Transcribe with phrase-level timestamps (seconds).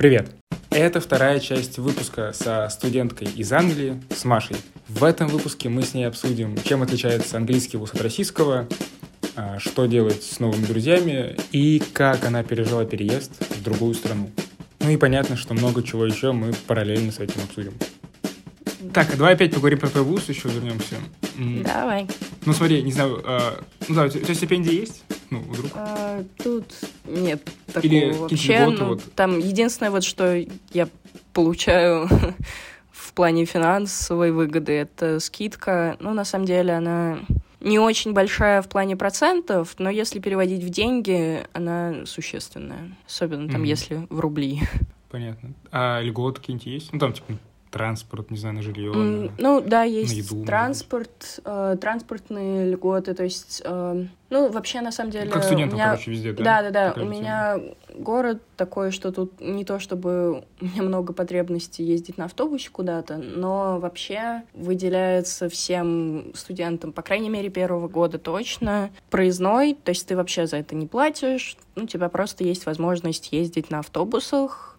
[0.00, 0.30] Привет!
[0.70, 4.56] Это вторая часть выпуска со студенткой из Англии, с Машей.
[4.88, 8.66] В этом выпуске мы с ней обсудим, чем отличается английский вуз от российского,
[9.36, 14.30] а, что делать с новыми друзьями и как она пережила переезд в другую страну.
[14.78, 17.74] Ну и понятно, что много чего еще мы параллельно с этим обсудим.
[18.94, 20.96] Так, а давай опять поговорим про твой вуз, еще вернемся.
[21.62, 22.08] Давай.
[22.46, 23.38] Ну смотри, не знаю, э,
[23.88, 25.04] ну да, у тебя стипендия есть?
[25.30, 25.70] Ну, вдруг?
[25.74, 26.64] А, тут
[27.04, 28.56] нет такого Или вообще.
[28.64, 29.02] льготы, ну, вот.
[29.14, 30.88] Там единственное, вот что я
[31.34, 32.08] получаю
[32.90, 35.96] в плане финансовой выгоды, это скидка.
[36.00, 37.18] Ну, на самом деле, она
[37.60, 42.96] не очень большая в плане процентов, но если переводить в деньги, она существенная.
[43.06, 43.64] Особенно там, Мгм.
[43.64, 44.60] если в рубли.
[45.10, 45.52] Понятно.
[45.70, 46.92] А льготы какие-нибудь есть?
[46.92, 47.34] Ну там, типа,
[47.70, 48.92] транспорт, не знаю, на жилье.
[48.92, 50.46] М, на- Ну, да, еду, есть быть.
[50.46, 55.30] транспорт, э, транспортные льготы, то есть, э, ну, вообще, на самом деле...
[55.30, 56.42] Как студентам, меня- короче, везде, да?
[56.44, 56.88] Да, да, да.
[56.90, 57.20] Такая У тема.
[57.20, 57.60] меня
[57.94, 63.16] город такой, что тут не то чтобы у меня много потребностей ездить на автобусе куда-то,
[63.16, 70.16] но вообще выделяется всем студентам, по крайней мере, первого года точно, проездной, то есть ты
[70.16, 74.69] вообще за это не платишь, ну, у тебя просто есть возможность ездить на автобусах,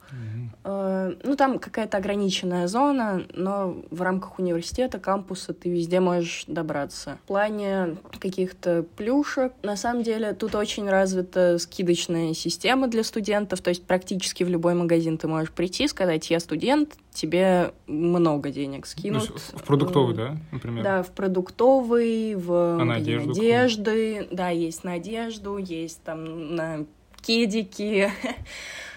[0.64, 7.18] Ну, там какая-то ограниченная зона, но в рамках университета, кампуса ты везде можешь добраться.
[7.24, 13.70] В плане каких-то плюшек, на самом деле, тут очень развита скидочная система для студентов, то
[13.70, 18.86] есть практически в любой магазин ты можешь прийти, сказать, я студент, тебе много денег Ну,
[18.86, 19.24] скинут.
[19.24, 20.84] с- в продуктовый, Э, да, например?
[20.84, 26.86] Да, в продуктовый, в А на одежду одежды, да, есть на одежду, есть там на
[27.22, 28.10] кедики,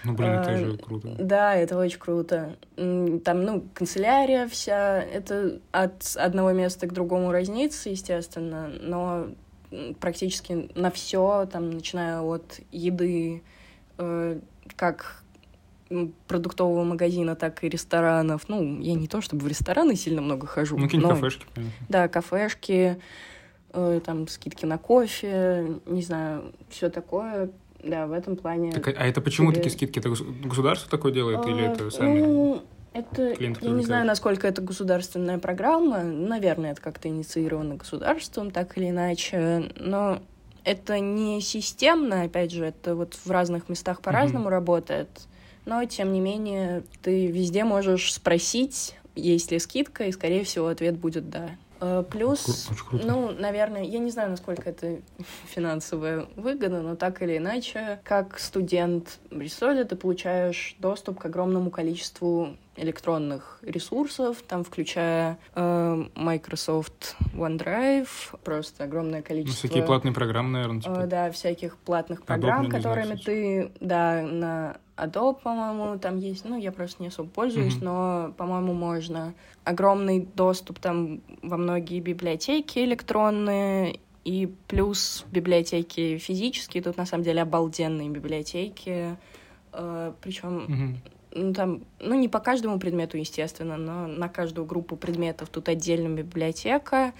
[0.03, 1.15] Ну, блин, это э, же круто.
[1.17, 2.55] Да, это очень круто.
[2.75, 9.27] Там, ну, канцелярия вся, это от одного места к другому разнится, естественно, но
[9.99, 13.41] практически на все, там, начиная от еды,
[13.97, 14.39] э,
[14.75, 15.23] как
[16.27, 18.47] продуктового магазина, так и ресторанов.
[18.47, 20.77] Ну, я не то чтобы в рестораны сильно много хожу.
[20.77, 21.85] Ну, но- кафешки, понятно.
[21.89, 22.99] Да, кафешки,
[23.73, 27.49] э, там, скидки на кофе, не знаю, все такое.
[27.85, 28.71] Да, в этом плане.
[28.71, 29.99] Так, а это почему тебе- такие скидки?
[29.99, 32.19] Это гос- государство такое делает или А, это сами?
[32.19, 32.63] Ну,
[32.93, 36.01] это, клиенты я не знаю, насколько это государственная программа.
[36.03, 39.71] Наверное, это как-то инициировано государством, так или иначе.
[39.79, 40.19] Но
[40.63, 45.09] это не системно, опять же, это вот в разных местах по-разному работает.
[45.65, 50.97] Но, тем не менее, ты везде можешь спросить, есть ли скидка, и, скорее всего, ответ
[50.97, 51.49] будет «да».
[51.85, 54.99] Э, Плюс, ну, наверное, я не знаю, насколько это
[55.47, 62.57] финансовая выгода, но так или иначе, как студент Бристоля, ты получаешь доступ к огромному количеству
[62.77, 68.07] электронных ресурсов, там включая э, Microsoft OneDrive,
[68.43, 69.67] просто огромное Ну, количество...
[69.67, 71.07] всякие платные программы, наверное, Э, типа.
[71.07, 73.23] да, всяких платных Adobe, программ, знаю, которыми кстати.
[73.25, 77.85] ты, да, на Adobe, по-моему, там есть, ну, я просто не особо пользуюсь, Мгм.
[77.85, 79.33] но, по-моему, можно.
[79.63, 87.41] Огромный доступ там во многие библиотеки электронные, и плюс библиотеки физические, тут на самом деле
[87.43, 89.15] обалденные библиотеки,
[90.21, 90.97] причем Мгм.
[91.35, 96.23] Ну, там, ну, не по каждому предмету, естественно, но на каждую группу предметов тут отдельная
[96.23, 97.13] библиотека.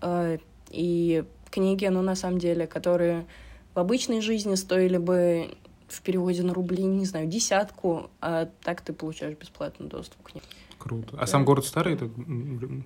[0.00, 0.38] э,
[0.70, 3.26] и книги, ну, на самом деле, которые
[3.74, 5.54] в обычной жизни стоили бы
[5.86, 10.42] в переводе на рубли, не знаю, десятку, а так ты получаешь бесплатный доступ к ним.
[10.78, 11.16] Круто.
[11.20, 11.94] А сам город старый?
[11.94, 12.10] Это...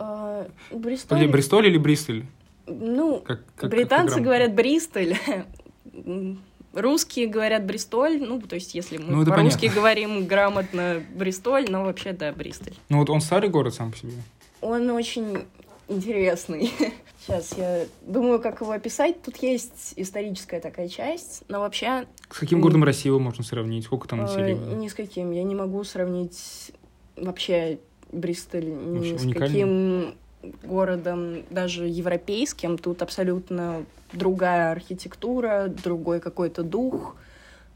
[0.00, 2.27] А, Бристоль, Где, Бристоль или Бристоль?
[2.66, 5.15] ну, Как, как- британцы как говорят Бристоль,
[6.77, 12.13] русские говорят Бристоль, ну, то есть, если мы Ну, по-русски говорим грамотно Бристоль, но вообще,
[12.13, 12.75] да, Бристоль.
[12.89, 14.13] Ну вот он старый город сам по себе.
[14.61, 15.45] Он очень
[15.89, 16.71] интересный.
[17.27, 19.21] Сейчас я думаю, как его описать.
[19.23, 23.85] Тут есть историческая такая часть, но вообще С каким городом России его можно сравнить?
[23.85, 24.75] Сколько там э, населения?
[24.77, 25.33] ни с каким.
[25.33, 26.71] Я не могу сравнить
[27.17, 27.79] вообще
[28.13, 29.49] Бристоль ни Вообще с уникальный.
[29.49, 30.15] каким
[30.62, 32.79] городом, даже европейским.
[32.79, 37.17] Тут абсолютно другая архитектура, другой какой-то дух.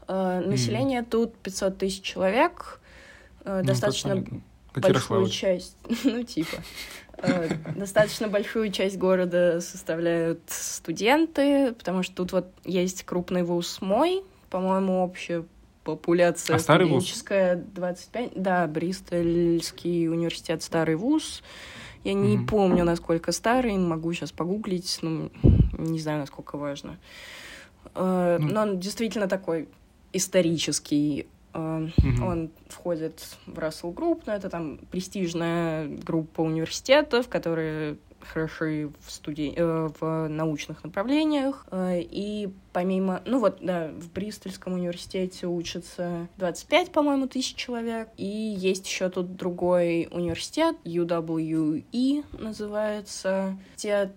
[0.07, 2.79] Э, Население тут 500 тысяч человек.
[3.45, 4.23] Э, Ну, Достаточно
[4.75, 6.57] большую часть, ну типа,
[7.17, 14.23] э, достаточно большую часть города составляют студенты, потому что тут вот есть крупный вуз мой,
[14.49, 15.43] по-моему, общая
[15.83, 17.03] популяция А старый вуз?
[17.03, 21.41] студенческая 25, да, Бристольский университет старый вуз.
[22.03, 22.47] Я не Мгм.
[22.47, 25.29] помню, насколько старый, могу сейчас погуглить, ну,
[25.77, 26.97] не знаю, насколько важно.
[27.95, 28.47] Э, Ну.
[28.47, 29.67] Но он действительно такой
[30.13, 31.27] исторический.
[31.53, 32.23] Э, Мгм.
[32.23, 39.53] Он входит в Russell Group, но это там престижная группа университетов, которые хороши в, студи...
[39.55, 41.65] э, в научных направлениях.
[41.71, 43.21] Э, и помимо...
[43.25, 48.09] Ну вот, да, в Бристольском университете учатся 25, по-моему, тысяч человек.
[48.17, 53.57] И есть еще тут другой университет, UWE называется.
[53.71, 54.15] Университет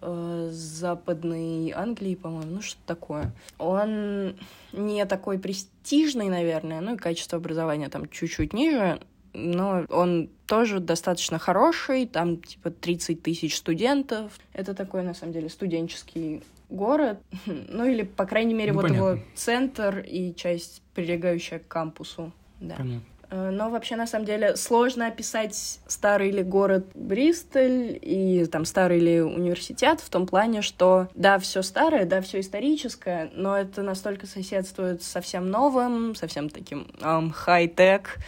[0.00, 3.32] э, Западной Англии, по-моему, ну что такое.
[3.58, 4.36] Он
[4.72, 9.00] не такой престижный, наверное, ну и качество образования там чуть-чуть ниже,
[9.34, 14.32] но он тоже достаточно хороший, там типа 30 тысяч студентов.
[14.52, 19.06] Это такой, на самом деле, студенческий город, ну или, по крайней мере, ну, вот понятно.
[19.10, 22.32] его центр и часть, прилегающая к кампусу.
[22.60, 22.76] Да.
[22.76, 23.02] Понятно.
[23.30, 29.00] Э, но вообще, на самом деле, сложно описать старый ли город Бристоль и там старый
[29.00, 34.26] ли университет в том плане, что да, все старое, да, все историческое, но это настолько
[34.26, 38.18] соседствует со всем новым, совсем таким um, хай-тек,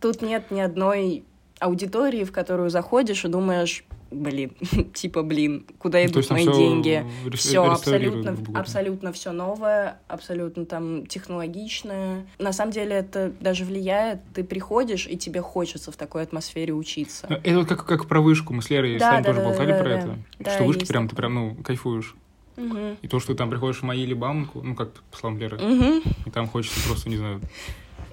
[0.00, 1.24] тут нет ни одной
[1.60, 4.52] аудитории, в которую заходишь и думаешь, блин,
[4.94, 7.04] типа, блин, куда ну, идут мои деньги?
[7.34, 12.26] Все абсолютно, абсолютно все новое, абсолютно там технологичное.
[12.38, 14.20] На самом деле это даже влияет.
[14.34, 17.26] Ты приходишь и тебе хочется в такой атмосфере учиться.
[17.28, 18.52] Э, это вот как, как про вышку.
[18.52, 20.18] Мы с Лерой да, с да, тоже да, болтали да, про да, это.
[20.38, 22.14] Да, что вышки прям, ты прям, ну, кайфуешь.
[22.56, 22.96] Угу.
[23.02, 25.58] И то, что ты там приходишь в мои или баунку, ну, как по словам Леры,
[25.58, 26.02] угу.
[26.26, 27.40] и там хочется просто, не знаю,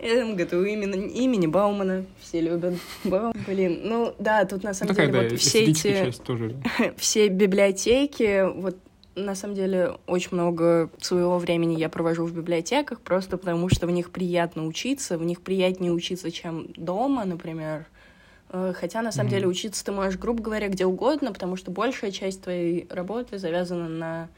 [0.01, 2.05] МГТУ имени, имени Баумана.
[2.21, 3.33] Все любят Баум.
[3.47, 6.11] Блин, ну да, тут на самом ну, деле вот все эти...
[6.23, 6.55] Тоже.
[6.97, 8.77] все библиотеки, вот
[9.15, 13.91] на самом деле очень много своего времени я провожу в библиотеках, просто потому что в
[13.91, 17.85] них приятно учиться, в них приятнее учиться, чем дома, например.
[18.49, 19.31] Э, хотя, на самом mm-hmm.
[19.31, 23.87] деле, учиться ты можешь, грубо говоря, где угодно, потому что большая часть твоей работы завязана
[23.87, 24.29] на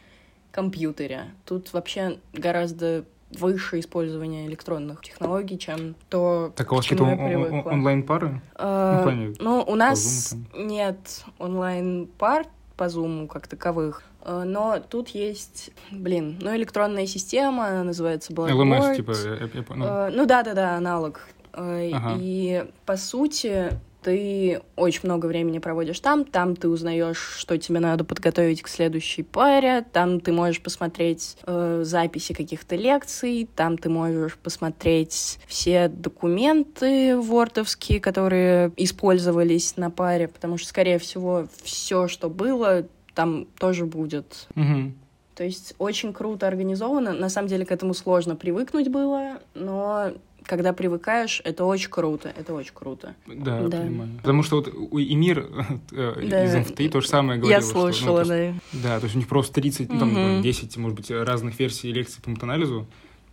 [0.51, 1.25] компьютере.
[1.45, 3.05] Тут вообще гораздо
[3.39, 8.41] выше использование электронных технологий, чем то, Так, у вас какие-то онлайн-пары?
[8.55, 12.45] Э, ну, у нас нет онлайн-пар
[12.75, 18.91] по Zoom как таковых, э, но тут есть, блин, ну, электронная система, она называется Blackboard.
[18.91, 19.85] LMS, типа, я, я, ну...
[19.85, 21.27] Э, ну да-да-да, аналог.
[21.53, 22.17] Ага.
[22.19, 23.71] И, по сути,
[24.07, 29.21] ты очень много времени проводишь там, там ты узнаешь, что тебе надо подготовить к следующей
[29.21, 37.17] паре, там ты можешь посмотреть э, записи каких-то лекций, там ты можешь посмотреть все документы
[37.17, 44.47] вордовские, которые использовались на паре, потому что, скорее всего, все, что было, там тоже будет.
[44.55, 44.93] Угу.
[45.35, 47.11] То есть очень круто организовано.
[47.11, 50.13] На самом деле к этому сложно привыкнуть было, но
[50.47, 53.15] когда привыкаешь, это очень круто, это очень круто.
[53.27, 53.81] Да, да.
[53.81, 54.09] понимаю.
[54.17, 55.47] Потому что вот у Эмир
[55.91, 56.45] э, да.
[56.45, 57.59] из МФТИ то же самое говорил.
[57.59, 58.79] Я слушала, что, ну, да.
[58.83, 62.21] Да, то есть у них просто 30, ну, там, 10, может быть, разных версий лекций
[62.21, 62.87] по метаанализу, и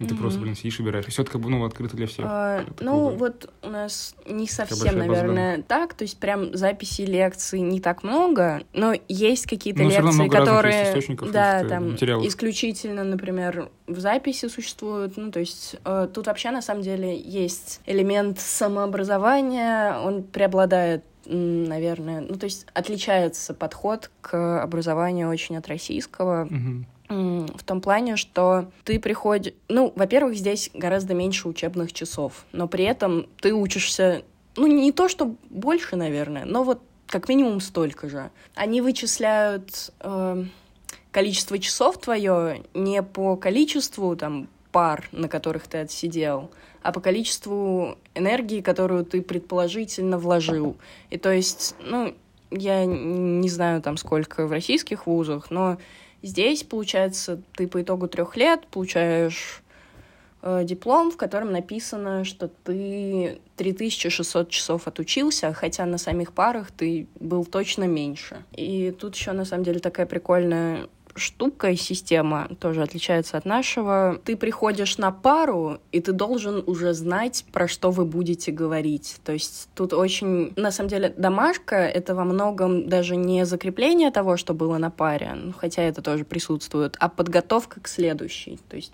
[0.06, 0.18] ты mm-hmm.
[0.18, 1.06] просто, блин, сидишь и выбираешь.
[1.06, 2.26] И все это как бы, ну, открыто для всех.
[2.28, 3.16] А, ну, бы...
[3.16, 5.94] вот у нас не совсем, наверное, так.
[5.94, 11.02] То есть прям записи лекций не так много, но есть какие-то но лекции, которые...
[11.32, 12.26] Да, там, материалов.
[12.26, 15.16] исключительно, например, в записи существуют.
[15.16, 22.20] Ну, то есть э, тут вообще, на самом деле, есть элемент самообразования, он преобладает наверное,
[22.20, 26.44] ну то есть отличается подход к образованию очень от российского.
[26.44, 29.54] Угу в том плане, что ты приходишь...
[29.68, 34.22] Ну, во-первых, здесь гораздо меньше учебных часов, но при этом ты учишься,
[34.56, 38.30] ну, не то, что больше, наверное, но вот как минимум столько же.
[38.54, 40.44] Они вычисляют э,
[41.12, 46.50] количество часов твое не по количеству там пар, на которых ты отсидел,
[46.82, 50.76] а по количеству энергии, которую ты предположительно вложил.
[51.10, 52.14] И то есть, ну,
[52.50, 55.78] я не знаю там сколько в российских вузах, но
[56.24, 59.62] Здесь, получается, ты по итогу трех лет получаешь
[60.40, 67.08] э, диплом, в котором написано, что ты 3600 часов отучился, хотя на самих парах ты
[67.20, 68.42] был точно меньше.
[68.56, 74.20] И тут еще на самом деле такая прикольная штука и система тоже отличается от нашего.
[74.24, 79.20] Ты приходишь на пару, и ты должен уже знать, про что вы будете говорить.
[79.24, 80.52] То есть тут очень...
[80.56, 85.36] На самом деле, домашка— это во многом даже не закрепление того, что было на паре,
[85.58, 88.58] хотя это тоже присутствует, а подготовка к следующей.
[88.68, 88.92] То есть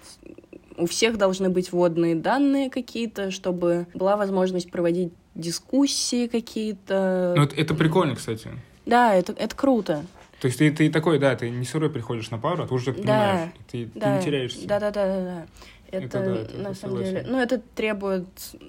[0.76, 7.34] у всех должны быть вводные данные какие-то, чтобы была возможность проводить дискуссии какие-то.
[7.36, 8.50] Ну, это, это прикольно, кстати.
[8.86, 10.04] Да, это, это круто.
[10.40, 12.92] То есть ты, ты такой, да, ты не сырой приходишь на пару, а ты уже
[12.92, 14.66] да, понимаешь, ты, да, ты не теряешься.
[14.66, 15.46] Да, да, да, да, да.
[15.92, 17.14] Это, Это да, это на самом согласен.
[17.14, 18.26] деле, ну, это требует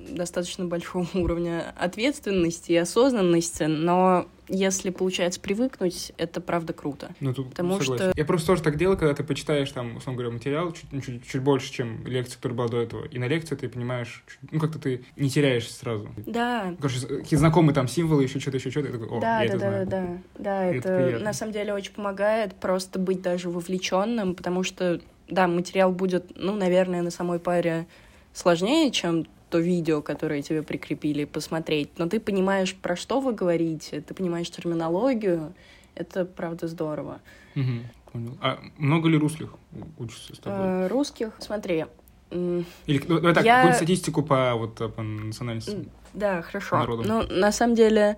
[0.10, 7.12] достаточно большого уровня ответственности и осознанности, но если получается привыкнуть, это правда круто.
[7.22, 8.10] Ну, тут Потому согласен.
[8.12, 11.00] что- Я просто тоже так делал, когда ты почитаешь там, условно говоря, материал чуть, ну,
[11.00, 13.06] чуть, чуть больше, чем лекция, которая была до этого.
[13.06, 16.10] И на лекции ты понимаешь, чуть- ну, как-то ты не теряешься сразу.
[16.26, 18.88] Да, Короче, какие знакомые там символы, еще что-то, еще что-то.
[18.88, 19.86] Я такой, о, да, я да, это да, знаю.
[19.88, 21.26] да, да, да, Это это, приятно.
[21.26, 26.56] на самом деле очень помогает просто быть даже вовлеченным, потому что, да, материал будет, ну,
[26.56, 27.88] наверное, на самой паре
[28.34, 34.00] сложнее, чем то видео, которое тебе прикрепили, посмотреть, но ты понимаешь, про что вы говорите,
[34.02, 35.54] ты понимаешь терминологию,
[35.96, 37.20] это правда здорово.
[37.56, 38.38] Мгм, понял.
[38.42, 39.54] А много ли русских
[39.98, 40.68] учатся с тобой?
[40.68, 41.86] Э, Русских, смотри,
[42.32, 45.90] Или, ну, давай так, я- какую-нибудь статистику по, вот, э, по национальности?
[46.14, 46.78] Да, хорошо.
[46.78, 47.06] народом.
[47.08, 48.18] Ну, на самом деле,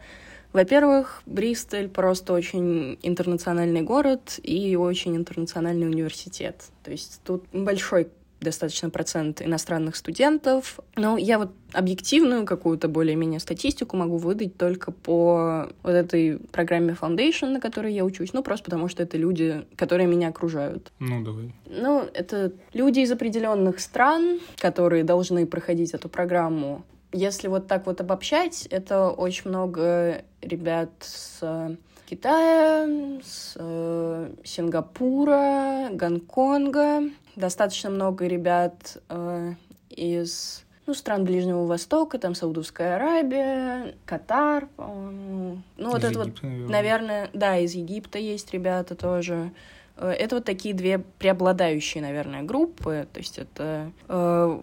[0.54, 6.64] во-первых, Бристоль просто очень интернациональный город и очень интернациональный университет.
[6.84, 8.08] То есть тут большой
[8.44, 10.80] достаточно процент иностранных студентов.
[10.96, 17.50] Но я вот объективную какую-то более-менее статистику могу выдать только по вот этой программе Foundation,
[17.50, 18.34] на которой я учусь.
[18.34, 20.92] Ну, просто потому что это люди, которые меня окружают.
[21.00, 21.54] Ну, давай.
[21.66, 26.84] Ну, это люди из определенных стран, которые должны проходить эту программу.
[27.14, 31.76] Если вот так вот обобщать, это очень много ребят с э,
[32.08, 32.88] Китая,
[33.24, 37.04] с э, Сингапура, Гонконга.
[37.36, 39.54] Достаточно много ребят э,
[39.92, 45.62] из ну, стран Ближнего Востока, там Саудовская Арабия, Катар, по-моему.
[45.78, 46.72] Ну, вот Из это вот Египта, наверное.
[46.72, 49.52] Наверное, да, из Египта есть ребята тоже.
[49.98, 53.08] Это вот такие две преобладающие, наверное, группы.
[53.14, 54.60] То есть это э,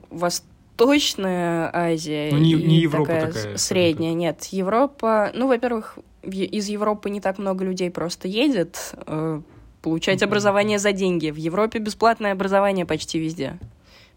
[0.80, 4.14] Восточная Азия Ну, не- не Европа такая, такая, средняя.
[4.14, 5.30] Нет, Европа...
[5.34, 9.40] Ну, во-первых, из Европы не так много людей просто едет э,
[9.82, 10.28] получать Мгм.
[10.30, 11.30] образование за деньги.
[11.30, 13.58] В Европе бесплатное образование почти везде.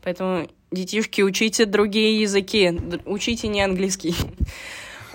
[0.03, 4.15] Поэтому, детишки, учите другие языки, учите не английский.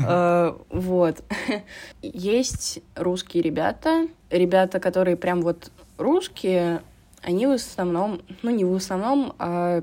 [0.01, 1.17] Э, Вот.
[2.03, 6.83] Есть русские ребята, ребята, которые прям вот русские,
[7.21, 9.83] они в основном, ну не в основном, а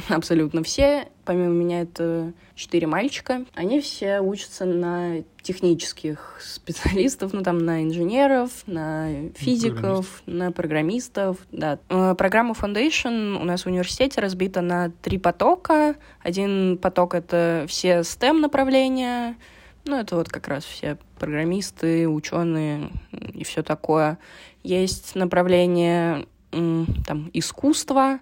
[0.08, 7.58] абсолютно все, помимо меня это четыре мальчика, они все учатся на технических специалистов, ну там
[7.58, 11.78] на инженеров, на физиков, на программистов, да.
[11.88, 15.96] Э, Программа Foundation у нас в университете разбита на три потока.
[16.22, 19.36] Один поток— это все STEM направления,
[19.84, 22.90] ну, это вот как раз все программисты, ученые
[23.34, 24.18] и все такое.
[24.62, 28.20] Есть направление там искусства,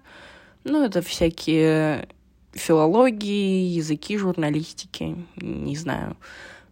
[0.63, 2.07] ну, это всякие
[2.53, 6.17] филологии, языки журналистики, не знаю.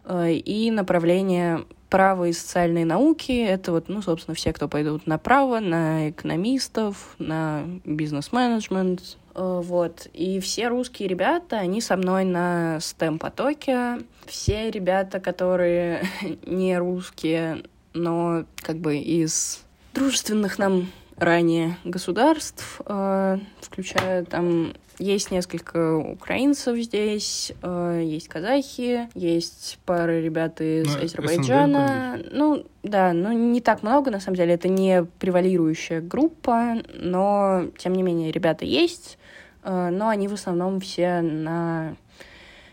[0.04, 3.32] Э, И направление право и социальные науки.
[3.32, 9.18] Это вот, ну, собственно, все, кто пойдут на право, на экономистов, на бизнес-менеджмент.
[9.34, 10.08] Э, Вот.
[10.12, 14.02] И все русские ребята, они со мной на STEM-потоке.
[14.26, 16.02] Все ребята, которые
[16.46, 20.86] не русские, но как бы из дружественных нам
[21.20, 30.60] ранее государств, э, включая там есть несколько украинцев здесь, э, есть казахи, есть пара ребят
[30.60, 32.20] из Ну, Азербайджана.
[32.30, 37.94] Ну, да, ну не так много, на самом деле, это не превалирующая группа, но, тем
[37.94, 39.18] не менее, ребята есть,
[39.62, 41.96] э, но они в основном все на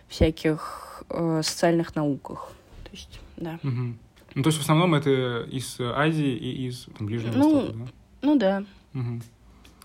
[0.07, 1.03] всяких
[1.41, 2.51] социальных науках.
[2.83, 3.59] То есть, да.
[3.63, 3.97] Мгм.
[4.35, 7.85] Ну, то есть в основном это из Азии и из там, Ближнего Ну, Востока, да?
[8.21, 8.63] Ну да.
[8.93, 9.21] Мгм.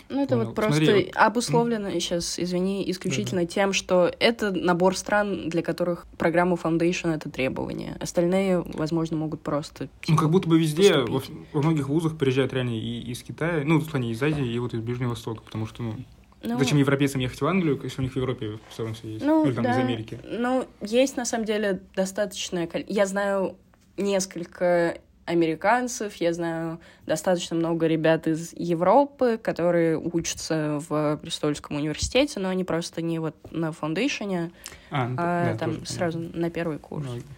[0.09, 0.47] Ну, это Понял.
[0.47, 6.07] вот просто Смотри, вот- обусловлено сейчас, извини, исключительно тем, что это набор стран, для которых
[6.19, 7.97] программа Foundation— это требование.
[7.99, 9.89] Остальные, возможно, могут просто...
[10.09, 11.23] Ну, как будто бы везде, во,
[11.55, 14.75] во многих вузах приезжают реально и из Китая, ну, в плане из Азии, и вот
[14.75, 15.95] из Ближнего Востока, потому что, ну,
[16.43, 19.25] Ну, зачем европейцам ехать в Англию, если у них в Европе в целом все есть?
[19.25, 19.73] Ну, Или там да.
[19.73, 20.21] из Америки.
[20.25, 22.95] Ну, есть, на самом деле, достаточное количество...
[22.95, 23.57] Я знаю
[23.97, 32.49] несколько американцев, я знаю достаточно много ребят из Европы, которые учатся в Престольском университете, но
[32.49, 34.51] они просто не вот на фаундейшене,
[34.91, 37.07] А, ну, а да, там тоже сразу на первый курс.
[37.07, 37.31] понятно.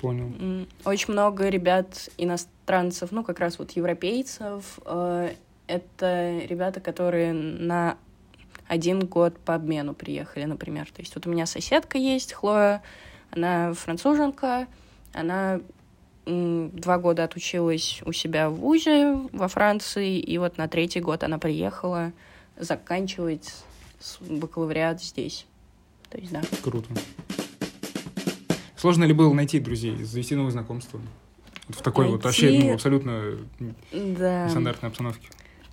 [0.00, 0.32] Понял.
[0.38, 4.78] М, Очень много ребят иностранцев, ну, как раз вот европейцев.
[4.84, 5.32] э,
[5.68, 7.96] Это ребята, которые на
[8.68, 10.86] один год по обмену приехали, например.
[10.92, 12.82] То есть вот у меня соседка есть, Хлоя,
[13.32, 14.68] она француженка,
[15.12, 15.60] она
[16.26, 21.38] два года отучилась у себя в ВУЗе во Франции, и вот на третий год она
[21.38, 22.12] приехала
[22.58, 23.54] заканчивать
[24.20, 25.46] бакалавриат здесь.
[26.10, 26.42] То есть, да.
[26.62, 26.88] Круто.
[28.76, 31.00] Сложно ли было найти друзей, завести новые знакомства?
[31.68, 33.38] Вот в такой вот вообще Найти- ну, абсолютно
[33.92, 34.46] Да.
[34.46, 35.28] нестандартной обстановке.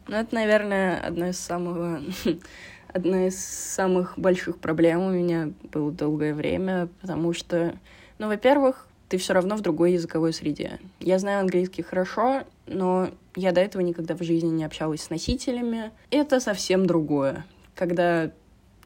[0.08, 2.02] Ну, это, наверное, одно из самого...
[2.88, 7.76] одна из самых больших проблем у меня было долгое время, потому что,
[8.20, 10.80] ну, во-первых, ты все равно в другой языковой среде.
[11.00, 15.92] Я знаю английский хорошо, но я до этого никогда в жизни не общалась с носителями.
[16.10, 17.46] Это совсем другое.
[17.76, 18.32] Когда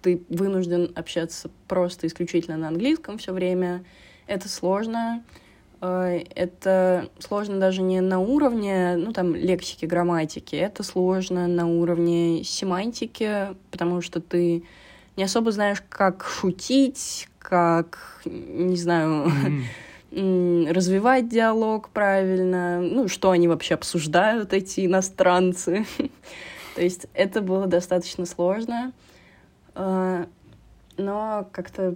[0.01, 3.85] ты вынужден общаться просто исключительно на английском все время,
[4.25, 5.23] это сложно.
[5.79, 12.43] Э, это сложно даже не на уровне, ну, там, лексики, грамматики, это сложно на уровне
[12.43, 14.65] семантики, потому что ты
[15.15, 19.63] не особо знаешь, как шутить, как, не знаю, mm-hmm.
[20.11, 25.85] развивать диалог правильно, ну, что они вообще обсуждают, эти иностранцы.
[26.75, 28.93] То есть это было достаточно сложно,
[29.75, 30.25] э,
[30.97, 31.95] но как-то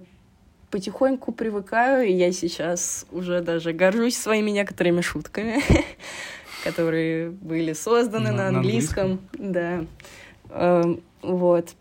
[0.71, 5.61] потихоньку привыкаю, и я сейчас уже даже горжусь своими некоторыми шутками,
[6.63, 9.19] которые были созданы на, английском.
[9.33, 9.85] Да.
[10.49, 11.75] Эм, вот.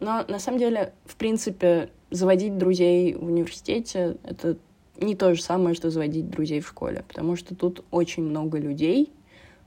[0.00, 4.56] Но на самом деле, в принципе, заводить друзей в университете— это
[5.00, 9.12] не то же самое, что заводить друзей в школе, потому что тут очень много людей.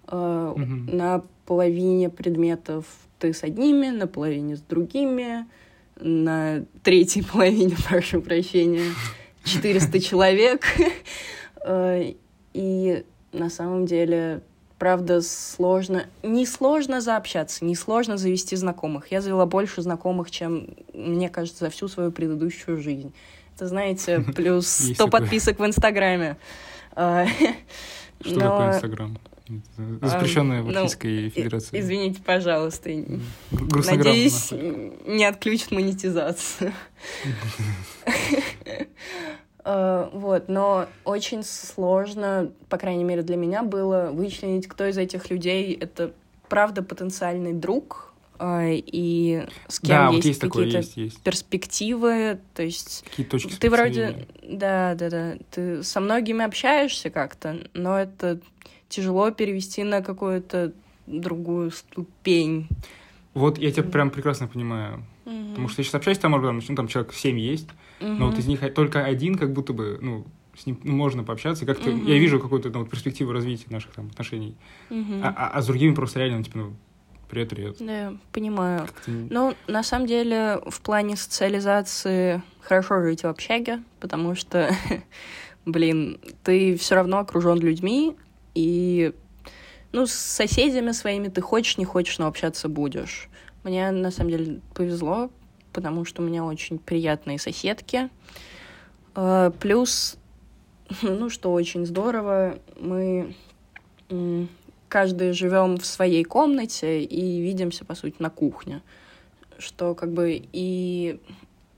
[0.08, 2.86] Э, на половине предметов
[3.20, 5.46] ты с одними, на половине с другими
[6.00, 8.94] на третьей половине, прошу прощения,
[9.44, 10.66] 400 человек.
[11.62, 12.14] Э,
[12.54, 14.42] и на самом деле,
[14.80, 16.06] правда, сложно...
[16.24, 19.12] Не сложно заобщаться, не сложно завести знакомых.
[19.12, 23.14] Я завела больше знакомых, чем, мне кажется, за всю свою предыдущую жизнь.
[23.56, 26.38] Это, знаете, плюс 100 подписок в Инстаграме.
[26.96, 27.26] Э,
[28.22, 29.18] Что такое Инстаграм?
[30.02, 31.80] Запрещенная в Российской ну, Федерации.
[31.80, 32.92] Извините, пожалуйста.
[33.52, 34.52] Надеюсь,
[35.06, 36.72] не отключат монетизацию.
[39.72, 45.30] А, вот, но очень сложно, по крайней мере для меня было вычленить, кто из этих
[45.30, 46.12] людей это
[46.48, 50.82] правда потенциальный друг, а, и с кем да, есть, есть какие-то
[51.24, 57.60] перспективы, то есть какие точки ты вроде, да, да, да, ты со многими общаешься как-то,
[57.76, 58.40] но это
[58.88, 60.74] тяжело перевести на какую-то
[61.06, 62.68] другую ступень.
[63.36, 65.06] Вот я тебя прям прекрасно понимаю.
[65.26, 67.68] mm Потому что я сейчас общаюсь, там, может, ну, там человек семь есть,
[68.00, 70.26] но вот из них только один как будто бы, ну,
[70.60, 74.08] с ним ну, можно пообщаться, как-то я вижу какую-то ну, вот, перспективу развития наших там
[74.08, 74.56] отношений.
[74.90, 76.74] А, а, а с другими просто реально, ну, типа, ну,
[77.30, 77.76] привет, привет.
[77.80, 78.82] Да, понимаю.
[78.82, 79.12] Как-то...
[79.12, 84.70] Ну, на самом деле, в плане социализации хорошо жить в общаге, потому что,
[85.66, 88.18] блин, ты все равно окружен людьми,
[88.56, 89.14] и,
[89.92, 93.30] ну, с соседями своими ты хочешь, не хочешь, но общаться будешь.
[93.64, 95.30] Мне, на самом деле, повезло,
[95.74, 98.10] потому что у меня очень приятные соседки.
[99.16, 100.18] А, плюс,
[101.02, 103.34] ну, что очень здорово, мы
[104.88, 108.82] каждый живем в своей комнате и видимся, по сути, на кухне.
[109.58, 111.20] Что как бы и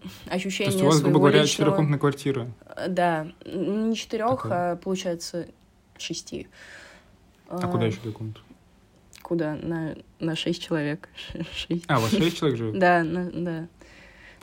[0.27, 1.71] ощущение То есть у вас, грубо говоря, личного...
[1.71, 2.51] четырехкомнатная квартира?
[2.87, 5.47] Да, не четырех, а получается
[5.97, 6.47] шести.
[7.47, 8.39] А, а куда еще две комнаты?
[9.21, 9.55] Куда?
[9.55, 11.09] На, на шесть человек.
[11.53, 11.85] шесть.
[11.87, 12.79] А, у вас шесть человек живет?
[12.79, 13.67] Да, на, да.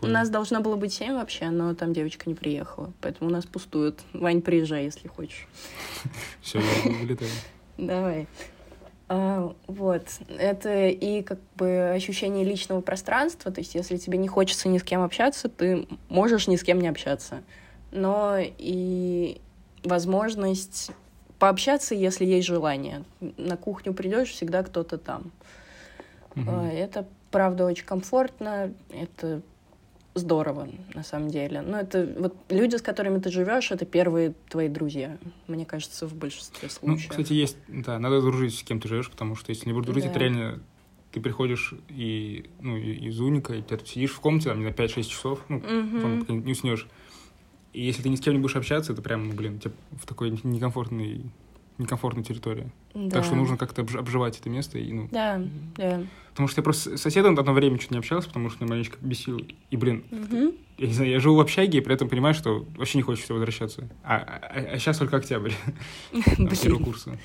[0.01, 2.93] У нас должно было быть семь вообще, но там девочка не приехала.
[3.01, 4.01] Поэтому у нас пустует.
[4.13, 5.49] Вань, приезжай, если хочешь.
[6.41, 7.31] Все, я вылетаю.
[7.79, 8.29] Давай.
[9.09, 10.05] А, вот.
[10.39, 13.51] Это и как бы ощущение личного пространства.
[13.51, 16.81] То есть, если тебе не хочется ни с кем общаться, ты можешь ни с кем
[16.81, 17.43] не общаться.
[17.91, 19.41] Но и
[19.83, 20.93] возможность
[21.41, 23.05] пообщаться, если есть желание.
[23.21, 25.33] На кухню придешь, всегда кто-то там.
[26.37, 26.51] Угу.
[26.51, 29.43] Это, правда, очень комфортно, это
[30.19, 31.63] здорово, на самом деле.
[31.63, 36.15] Но это вот люди, с которыми ты живешь, это первые твои друзья, мне кажется, в
[36.15, 37.09] большинстве ну, случаев.
[37.09, 39.87] Ну, кстати, есть, да, надо дружить с кем ты живешь, потому что если не будешь
[39.87, 40.11] дружить, да.
[40.11, 40.61] это реально
[41.13, 45.45] ты приходишь и, ну, из уника, и ты сидишь в комнате, там, на 5-6 часов,
[45.49, 46.21] ну, угу.
[46.21, 46.87] потом не уснешь.
[47.73, 50.07] И если ты ни с кем не будешь общаться, это прям, ну, блин, тебе в
[50.07, 51.23] такой некомфортной,
[51.79, 52.71] некомфортной территории.
[52.95, 53.17] Да.
[53.17, 54.79] Так что нужно как-то обживать это место.
[54.79, 55.41] И, ну, да,
[55.77, 56.03] да.
[56.31, 58.97] Потому что я просто с соседом одно время чуть не общался, потому что меня маленечко
[59.01, 59.41] бесил.
[59.71, 60.55] И, блин, угу.
[60.79, 63.33] я не знаю, я живу в общаге, и при этом понимаю, что вообще не хочется
[63.33, 63.89] возвращаться.
[64.05, 65.53] А, а, а сейчас только октябрь.
[66.63, 67.19] Первого курса.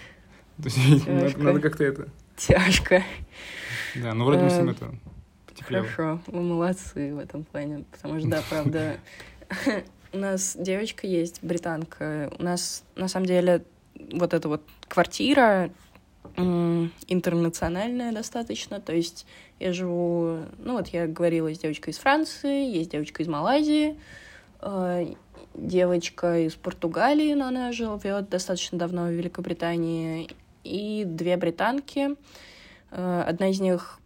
[0.58, 2.08] То есть надо, надо как-то это...
[2.36, 3.04] Тяжко.
[3.96, 4.96] Да, ну вроде мы с ним это
[5.46, 5.86] потеплело.
[5.86, 8.98] Хорошо, вы молодцы в этом плане, потому что, да, правда,
[10.14, 12.32] у нас девочка есть, британка.
[12.40, 13.64] У нас, на самом деле,
[14.12, 15.72] вот эта вот квартира
[16.36, 19.26] интернациональная достаточно, то есть
[19.60, 24.00] я живу, ну вот я говорила с девочкой из Франции, есть девочка из Малайзии,
[24.62, 25.14] э,
[25.54, 30.30] девочка из Португалии, но она живет достаточно давно в Великобритании,
[30.64, 32.16] и две британки.
[32.92, 34.00] Э, одна из них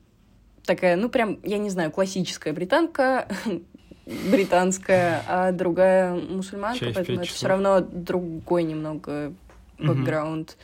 [0.65, 3.27] такая, ну, прям, я не знаю, классическая британка,
[4.05, 9.33] британская, а другая мусульманка, поэтому это все равно другой немного.
[9.79, 10.57] Бэкграунд.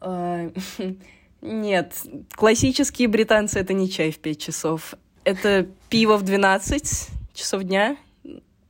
[0.00, 0.50] А,
[1.44, 1.94] Нет,
[2.32, 4.94] классические британцы— это не чай в 5 часов.
[5.24, 7.96] Это пиво в 12 часов дня.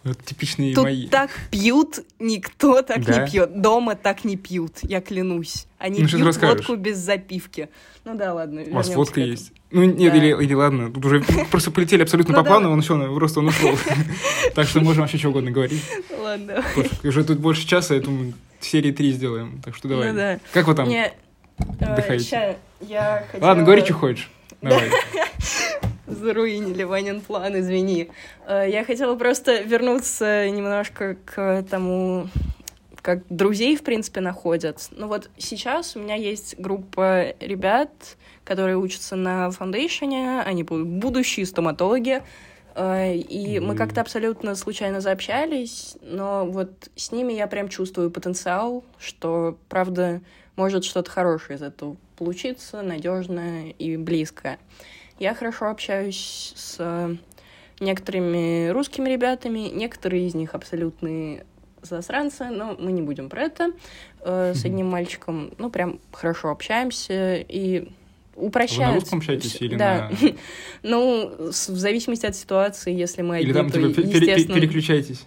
[0.07, 1.09] Вот типичные Тут мои.
[1.09, 3.25] так пьют, никто так Да?
[3.25, 3.61] не пьет.
[3.61, 5.67] Дома так не пьют, я клянусь.
[5.79, 7.69] Они Ну, пьют водку без запивки.
[8.05, 8.63] Ну да, ладно.
[8.69, 9.51] У вас водка есть.
[9.73, 10.19] Ну, нет, Да.
[10.19, 13.49] или, или ладно, тут уже просто полетели абсолютно Ну, по плану, он все, просто он
[13.49, 13.77] ушел.
[14.55, 15.83] Так что можем вообще что угодно говорить.
[16.17, 16.65] Ладно.
[17.03, 19.61] Уже тут больше часа, я думаю, серии три сделаем.
[19.65, 20.13] Так что давай.
[20.13, 20.41] Ну.
[20.53, 20.89] Как вы там?
[20.89, 21.13] Не,
[21.81, 22.59] отдыхаете?
[23.41, 24.31] Ладно, говори, что хочешь.
[24.63, 24.89] Давай.
[26.07, 28.11] Заруинили Ванин план, извини.
[28.47, 32.29] Э, Я хотела просто вернуться немножко к тому,
[33.03, 34.89] как друзей, в принципе, находят.
[34.91, 37.91] Ну вот сейчас у меня есть группа ребят,
[38.45, 42.23] которые учатся на фаундейшене, они будут будущие стоматологи,
[42.77, 48.85] Э, и мы как-то абсолютно случайно заобщались, но вот с ними я прям чувствую потенциал,
[48.99, 50.21] что, правда,
[50.57, 54.59] может что-то хорошее из этого получиться, надежное и близкое.
[55.19, 57.17] Я хорошо общаюсь с э,
[57.81, 61.47] некоторыми русскими ребятами, некоторые из них абсолютные
[61.83, 63.73] засранцы, но мы не будем про это.
[64.21, 67.89] Э, С одним мальчиком, ну, прям хорошо общаемся и
[68.35, 70.11] Вы на русском общаетесь или да.
[70.11, 70.29] на...
[70.83, 75.25] Ну, в зависимости от ситуации, если мы одни, Или там то, типа естественно, переключаетесь?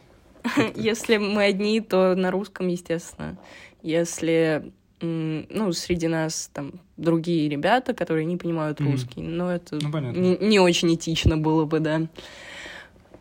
[0.76, 3.38] если мы одни, то на русском, естественно.
[3.82, 8.92] Если, ну, среди нас там другие ребята, которые не понимают Мгм.
[8.92, 10.20] русский, но это Ну, понятно.
[10.20, 12.02] не, не очень этично было бы, да.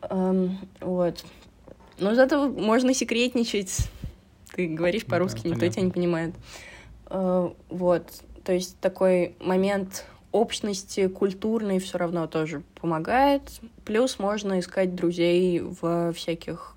[0.03, 1.25] Ам, вот.
[1.99, 3.89] Но зато можно секретничать.
[4.55, 6.35] Ты говоришь Ну по-русски, да, никто тебя не понимает.
[7.07, 8.05] А, вот.
[8.45, 13.43] То есть такой момент общности культурной все равно тоже помогает.
[13.85, 16.77] Плюс можно искать друзей в всяких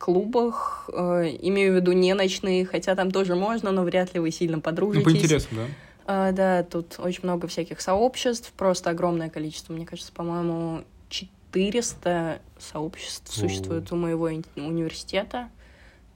[0.00, 4.30] клубах, э, имею в виду не ночные, хотя там тоже можно, но вряд ли вы
[4.30, 5.04] сильно Ну, подружитесь.
[5.04, 5.66] по интересу, да?
[6.06, 13.36] А, да, тут очень много всяких сообществ, просто огромное количество, мне кажется, по-моему, 400 сообществ
[13.36, 13.40] О.
[13.40, 14.24] существует у моего
[14.56, 15.50] университета.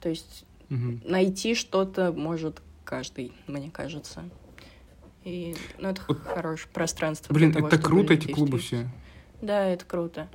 [0.01, 1.01] То есть Мгм.
[1.05, 4.23] найти что-то может каждый, мне кажется.
[5.23, 7.33] И, ну, это Вот, хорошее пространство.
[7.33, 8.89] Блин, того, это круто, эти клубы все.
[9.41, 10.27] Да, это круто.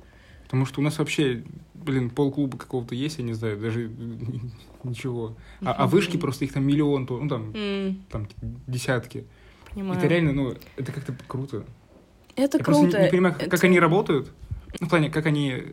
[0.43, 1.43] Потому что у нас вообще,
[1.83, 3.89] блин, полклуба какого-то есть, я не знаю, даже
[4.83, 5.35] ничего.
[5.61, 8.27] А, а вышки просто их там миллион, ну там, М, там
[8.67, 9.25] десятки.
[9.73, 9.97] понимаю.
[9.97, 11.63] Это реально, ну, это как-то круто.
[12.35, 12.81] Это я круто.
[12.81, 14.31] просто не, не понимаю, как, как Это- они работают.
[14.79, 15.63] Ну, в плане, как они,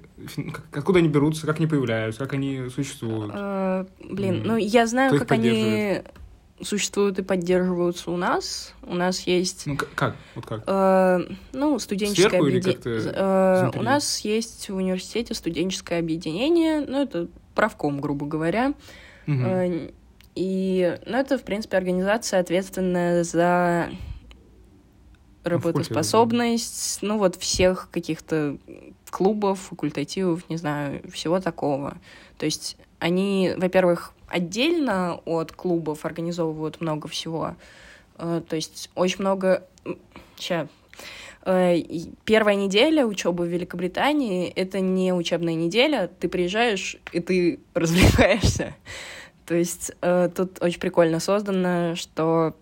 [0.53, 3.31] как- откуда они берутся, как они появляются, как они существуют.
[3.33, 4.42] А, блин, М.
[4.49, 6.03] ну я знаю, Кто как они
[6.62, 8.75] существуют и поддерживаются у нас.
[8.83, 10.16] У нас есть, Ну, как?
[10.35, 10.62] Вот как?
[10.66, 11.21] э,
[11.53, 12.75] ну, студенческое Сверху или объединение.
[12.75, 13.81] как-то изнутри?
[13.81, 18.75] у нас есть в университете студенческое объединение, ну, это правком, грубо говоря.
[19.27, 19.44] Мгм.
[19.47, 19.90] Э,
[20.35, 23.88] И, ну, это, в принципе, организация, ответственная за
[25.44, 28.57] Ну, работоспособность, ну, вот всех каких-то
[29.11, 31.97] клубов, факультативов, не знаю, всего такого.
[32.37, 37.56] То есть они, во-первых, отдельно от клубов организовывают много всего.
[38.16, 39.66] Э, То есть очень много...
[40.36, 40.68] Сейчас.
[41.44, 46.10] Первая неделя учебы в Великобритании— это не учебная неделя.
[46.20, 48.74] Ты приезжаешь, и ты развлекаешься.
[49.46, 52.54] То есть э, тут очень прикольно создано, что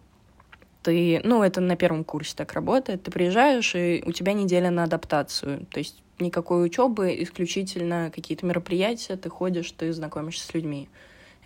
[0.87, 4.85] ты, ну, это на первом курсе так работает, ты приезжаешь, и у тебя неделя на
[4.85, 10.88] адаптацию, то есть никакой учебы, исключительно какие-то мероприятия, ты ходишь, ты знакомишься с людьми.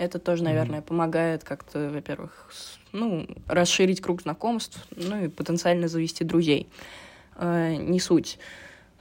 [0.00, 2.50] Это тоже, наверное, помогает как-то, во-первых,
[2.92, 6.70] ну, расширить круг знакомств, ну и потенциально завести друзей.
[7.36, 8.38] Э, не суть.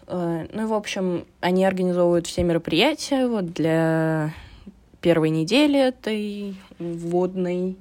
[0.07, 4.33] Э, ну и, в общем, они организовывают все мероприятия вот для
[4.99, 7.77] первой недели этой вводной.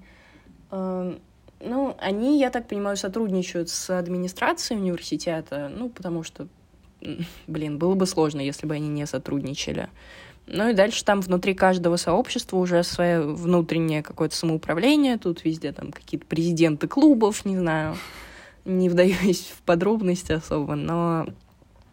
[0.70, 1.16] Э,
[1.58, 6.46] ну, они, я так понимаю, сотрудничают с администрацией университета, ну, потому что,
[7.48, 9.88] блин, было бы сложно, если бы они не сотрудничали.
[10.50, 15.92] Ну и дальше там внутри каждого сообщества уже свое внутреннее какое-то самоуправление, тут везде там
[15.92, 17.96] какие-то президенты клубов, не знаю,
[18.64, 21.26] не вдаюсь в подробности особо, но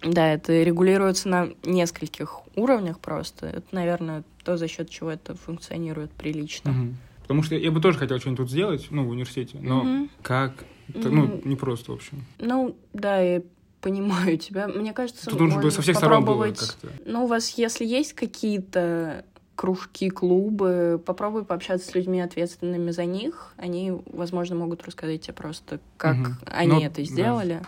[0.02, 3.48] да, это регулируется на нескольких уровнях просто.
[3.48, 6.72] Это, наверное, то, за счет чего это функционирует прилично.
[6.72, 6.98] Мгм.
[7.24, 10.10] Потому что я бы тоже хотел что-нибудь тут сделать, ну, в университете, но Мгм.
[10.22, 10.64] как?
[10.94, 11.42] Это, ну, Мгм.
[11.44, 12.24] не просто, в общем.
[12.40, 13.42] Ну, да, я
[13.86, 14.68] понимаю тебя.
[14.68, 16.60] Мне кажется, Тут нужно было со всех сторон было попробовать...
[16.60, 16.90] как-то.
[17.06, 19.24] Ну, у вас, если есть какие-то
[19.56, 23.54] кружки, клубы, попробуй пообщаться с людьми, ответственными за них.
[23.58, 26.38] Они, возможно, могут рассказать тебе просто, как Мгм.
[26.48, 27.04] они Ну, это да.
[27.04, 27.62] сделали.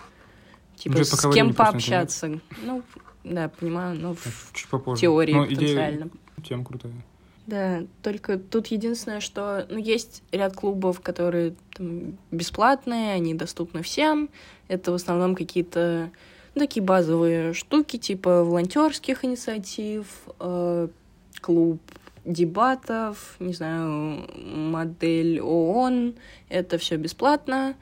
[0.76, 2.40] Типа, Уже с кем пообщаться.
[2.64, 2.82] Ну,
[3.24, 5.02] да, понимаю, ну, в Чуть попозже.
[5.02, 6.10] теории Но идея, потенциально.
[6.44, 6.94] тема крутая.
[7.48, 14.30] Да, только тут единственное, что ну, есть ряд клубов, которые там, бесплатные, они доступны всем.
[14.68, 16.12] Это в основном какие-то
[16.56, 20.08] ну, такие базовые штуки, типа волонтерских инициатив,
[20.42, 20.90] э,
[21.40, 21.80] клуб
[22.26, 26.16] дебатов, не знаю, модель ООН.
[26.50, 27.76] Это все бесплатно.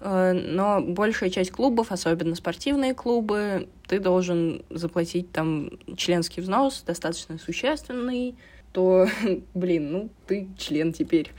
[0.00, 7.38] Э, Но большая часть клубов, особенно спортивные клубы, ты должен заплатить там членский взнос, достаточно
[7.38, 8.34] существенный,
[8.72, 9.06] то,
[9.54, 11.30] блин, ну, ты член теперь.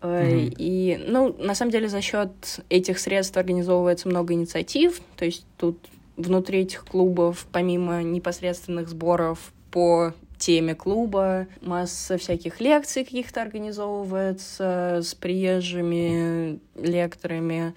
[0.00, 0.52] Мгм.
[0.56, 2.30] И, ну, на самом деле, за счет
[2.68, 5.00] этих средств организовывается много инициатив.
[5.16, 5.78] То есть тут
[6.16, 15.14] внутри этих клубов, помимо непосредственных сборов по теме клуба, масса всяких лекций каких-то организовывается с
[15.14, 17.74] приезжими лекторами,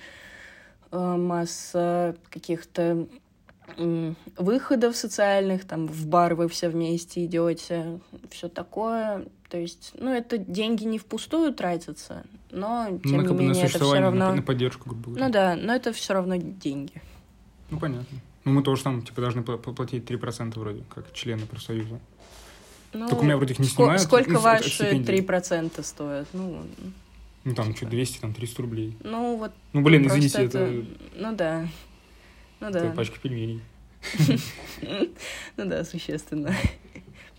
[0.92, 3.08] э, масса каких-то
[4.38, 9.26] выходов социальных, там в бар вы все вместе идете, все такое.
[9.50, 13.68] То есть, ну, это деньги не впустую тратятся, но тем ну, не менее это все
[13.68, 14.36] существование, на- равно.
[14.36, 15.26] на поддержку, грубо говоря.
[15.26, 17.02] Ну да, но это все равно деньги.
[17.70, 18.18] Ну, понятно.
[18.46, 22.00] Ну, мы тоже там, типа, должны поплатить 3% вроде, как члены профсоюза.
[22.94, 24.02] Ну, Только у меня вроде их не ско- снимают.
[24.02, 25.22] Сколько ну, это ваши стипендии.
[25.22, 26.28] 3% стоят?
[26.34, 26.62] Ну,
[27.44, 27.78] Ну, там, типа.
[27.78, 28.98] что, 200, там, 300 рублей.
[29.04, 29.52] ну вот.
[29.74, 31.68] Ну, блин, извините, это, Ну да.
[32.62, 32.92] Ну это да.
[32.92, 33.62] пачка пельменей.
[35.58, 36.54] Ну да, существенно.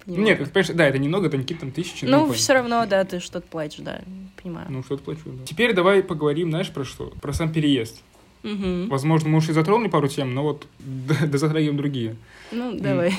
[0.05, 0.27] Ну, Понимаю.
[0.27, 2.05] Нет, это, понимаешь, да, это немного, там какие-то там тысячи.
[2.05, 2.33] Ну, понял.
[2.33, 4.01] все равно, да, ты что-то платишь, да,
[4.43, 4.67] понимаю.
[4.69, 5.45] Ну, что-то плачу, да.
[5.45, 7.13] Теперь давай поговорим, знаешь, про что?
[7.23, 8.03] Про сам переезд.
[8.43, 8.89] Мгм.
[8.89, 12.17] Возможно, мы уж и затронули пару тем, но вот да, затрагиваем другие.
[12.51, 13.15] Ну, давай.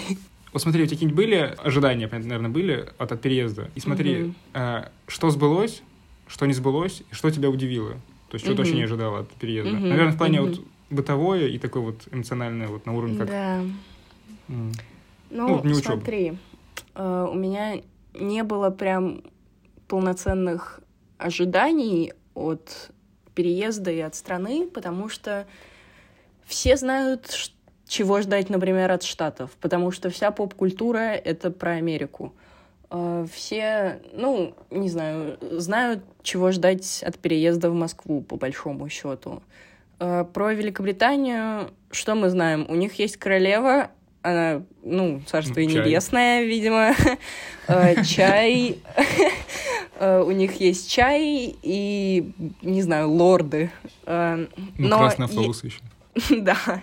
[0.52, 3.72] Вот смотри, у тебя какие-нибудь были ожидания, наверное, были от, от переезда?
[3.76, 4.36] И смотри, Мгм.
[4.54, 5.82] а, что сбылось,
[6.28, 7.94] что не сбылось, и что тебя удивило?
[8.30, 8.80] То есть, что ты вообще Мгм.
[8.80, 9.72] не ожидала от переезда?
[9.72, 10.50] Мгм, Наверное, в плане мгм.
[10.52, 10.62] вот
[10.94, 13.28] бытовое и такое вот эмоциональное, вот на уровне как...
[13.28, 13.62] Да.
[14.48, 14.72] Ну,
[15.30, 16.38] Ну, вот не смотри,
[16.96, 17.82] э, у меня
[18.14, 19.24] не было прям
[19.88, 20.82] полноценных
[21.18, 22.92] ожиданий от
[23.36, 25.48] переезда и от страны, потому что
[26.46, 27.52] все знают,
[27.88, 32.34] чего ждать, например, от Штатов, потому что вся поп-культура— это про Америку.
[32.90, 39.42] Э, Все, ну, не знаю, знают, чего ждать от переезда в Москву, по большому счету.
[40.00, 42.66] Э, Про Великобританию что мы знаем?
[42.70, 43.92] У них есть королева,
[44.24, 45.66] она, ну, царство чай.
[45.68, 46.94] небесное, видимо,
[47.68, 48.80] Э, чай.
[50.00, 53.70] Э, У них есть чай и, не знаю, лорды.
[54.06, 55.80] Ну, но красный е- автобус еще.
[56.42, 56.82] Да.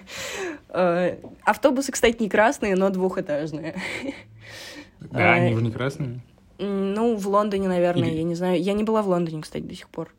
[1.44, 3.74] Автобусы, кстати, не красные, но двухэтажные.
[5.00, 6.20] Да, они уже не красные.
[6.58, 8.60] Ну, в Лондоне, наверное, я не знаю.
[8.62, 10.12] Я не была в Лондоне, кстати, до сих пор.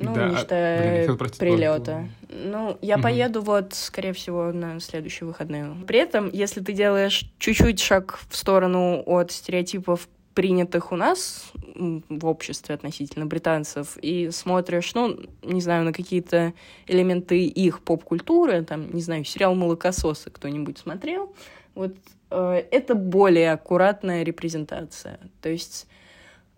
[0.00, 2.08] Ну, Да, а, не блин, я считая хотел простить прилета.
[2.28, 3.02] Ну, я Мгм.
[3.02, 5.74] поеду вот, скорее всего, на следующие выходные.
[5.86, 12.24] При этом, если ты делаешь чуть-чуть шаг в сторону от стереотипов, принятых у нас в
[12.26, 16.54] обществе относительно британцев, и смотришь, ну, не знаю, на какие-то
[16.86, 21.34] элементы их поп-культуры, там, не знаю, сериал «Молокососы» кто-нибудь смотрел,
[21.74, 21.94] вот
[22.30, 25.18] э, это более аккуратная репрезентация.
[25.42, 25.86] То есть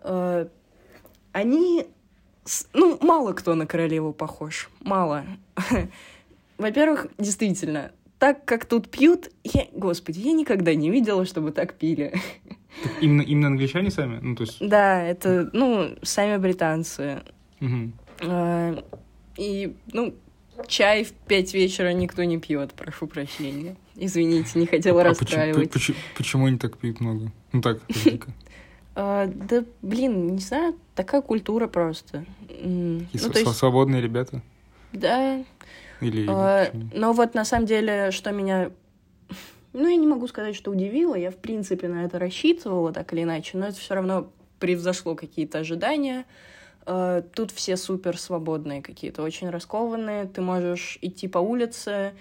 [0.01, 0.47] э,
[1.31, 1.87] они...
[2.73, 4.69] Ну, мало кто на королеву похож.
[4.81, 5.23] Мало.
[6.57, 12.13] Во-первых, действительно, так как тут пьют, я, господи, я никогда не видела, чтобы так пили.
[12.83, 14.19] Так Именно, именно англичане сами?
[14.21, 14.57] Ну, то есть...
[14.59, 17.21] Да, это, ну, сами британцы.
[17.59, 17.93] мгм.
[18.21, 18.81] Э,
[19.37, 20.13] И, ну,
[20.67, 23.75] чай в пять вечера никто не пьет, прошу прощения.
[23.95, 25.71] Извините, не хотела А почему, расстраивать.
[25.71, 27.31] почему, почему они так пьют много?
[27.51, 27.79] Ну так.
[28.95, 32.25] А, да, блин, не знаю, такая культура просто.
[32.49, 34.41] И Ну, то есть, свободные ребята?
[34.91, 35.43] да.
[36.01, 36.25] Или...
[36.29, 36.71] А?
[36.93, 38.71] Но вот на самом деле, что меня...
[39.71, 41.15] Ну, я не могу сказать, что удивило.
[41.15, 44.29] Я, в принципе, на это рассчитывала, так или иначе, но это все равно
[44.59, 46.25] превзошло какие-то ожидания.
[46.85, 50.25] А, Тут все супер свободные какие-то, очень раскованные.
[50.25, 52.13] Ты можешь идти по улице.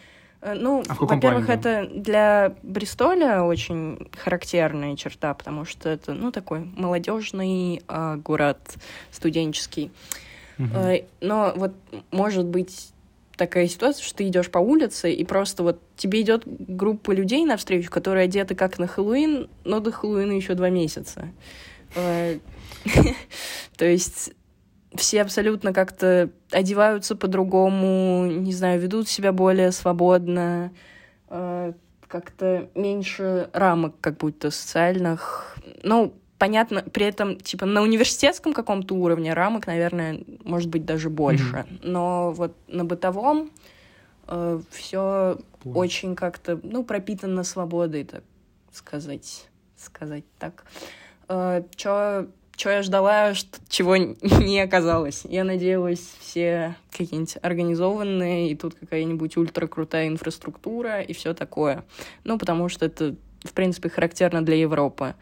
[0.43, 6.61] Э, Ну, А во-первых, это для Бристоля очень характерная черта, потому что это, ну, такой
[6.77, 8.59] молодежный а, город
[9.11, 9.91] студенческий.
[10.59, 10.77] Мгм.
[10.77, 11.73] Э, Но вот
[12.11, 12.93] может быть
[13.37, 17.91] такая ситуация, что ты идешь по улице, и просто вот тебе идет группа людей навстречу,
[17.91, 21.29] которые одеты как на Хэллоуин, но до Хэллоуина еще два месяца.
[21.95, 22.39] Э,
[23.77, 24.33] То есть
[24.97, 30.73] все абсолютно как-то одеваются по-другому, не знаю, ведут себя более свободно,
[31.29, 31.73] э,
[32.09, 35.57] как-то меньше рамок как будто социальных.
[35.83, 41.45] Ну, понятно, при этом, типа, на университетском каком-то уровне рамок, наверное, может быть даже больше.
[41.45, 41.79] Mm-hmm.
[41.83, 43.51] Но вот на бытовом
[44.27, 48.25] э, все очень как-то, ну, пропитано свободой, так
[48.73, 50.65] сказать, сказать так.
[51.29, 52.27] Э, чё
[52.63, 55.23] что я ждала, что, чего не оказалось.
[55.25, 61.85] Я надеялась, все какие-нибудь организованные, и тут какая-нибудь ультракрутая инфраструктура и все такое.
[62.23, 65.17] Ну, потому что это, в принципе, характерно для Европы.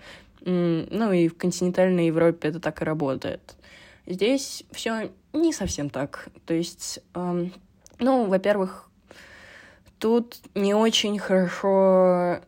[0.45, 3.57] Ну, и в континентальной Европе это так и работает.
[4.07, 6.29] Здесь все не совсем так.
[6.45, 7.55] То есть, эм,
[7.99, 8.91] ну, во-первых,
[9.99, 12.41] тут не очень хорошо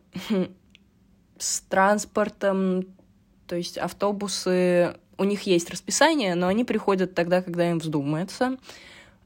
[1.39, 2.85] с транспортом,
[3.47, 8.57] то есть автобусы, у них есть расписание, но они приходят тогда, когда им вздумается.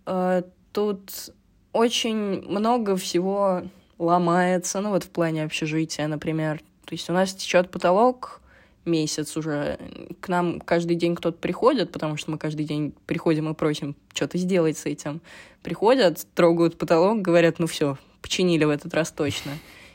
[0.05, 1.31] Э, тут
[1.73, 3.63] очень много всего
[3.99, 6.59] ломается, ну вот в плане общежития, например.
[6.85, 8.41] То есть у нас течет потолок
[8.85, 9.77] месяц уже.
[10.21, 14.37] К нам каждый день кто-то приходит, потому что мы каждый день приходим и просим что-то
[14.37, 15.21] сделать с этим.
[15.61, 19.51] Приходят, трогают потолок, говорят, ну все, починили в этот раз точно.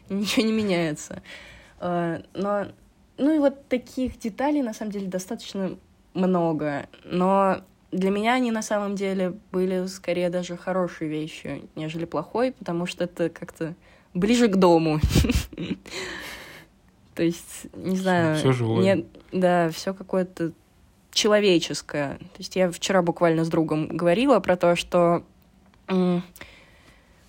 [0.09, 1.23] Ничего не меняется.
[1.81, 2.67] Э, но
[3.23, 5.79] ну и вот таких деталей, на самом деле, достаточно
[6.13, 6.89] много.
[7.05, 12.85] Но для меня они на самом деле были скорее даже хорошие вещи, нежели плохой, потому
[12.85, 13.75] что это как-то
[14.13, 14.99] ближе к дому.
[17.15, 18.39] То есть, не знаю...
[18.39, 18.83] Все живое.
[18.83, 20.51] Нет, да, все какое-то
[21.13, 22.17] человеческое.
[22.19, 25.23] То есть я вчера буквально с другом говорила про то, что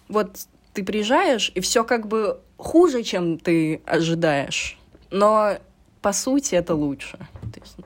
[0.08, 4.80] вот ты приезжаешь, и все как бы хуже, чем ты ожидаешь.
[5.12, 5.60] Но
[6.04, 7.18] по сути, это лучше.
[7.18, 7.78] То есть,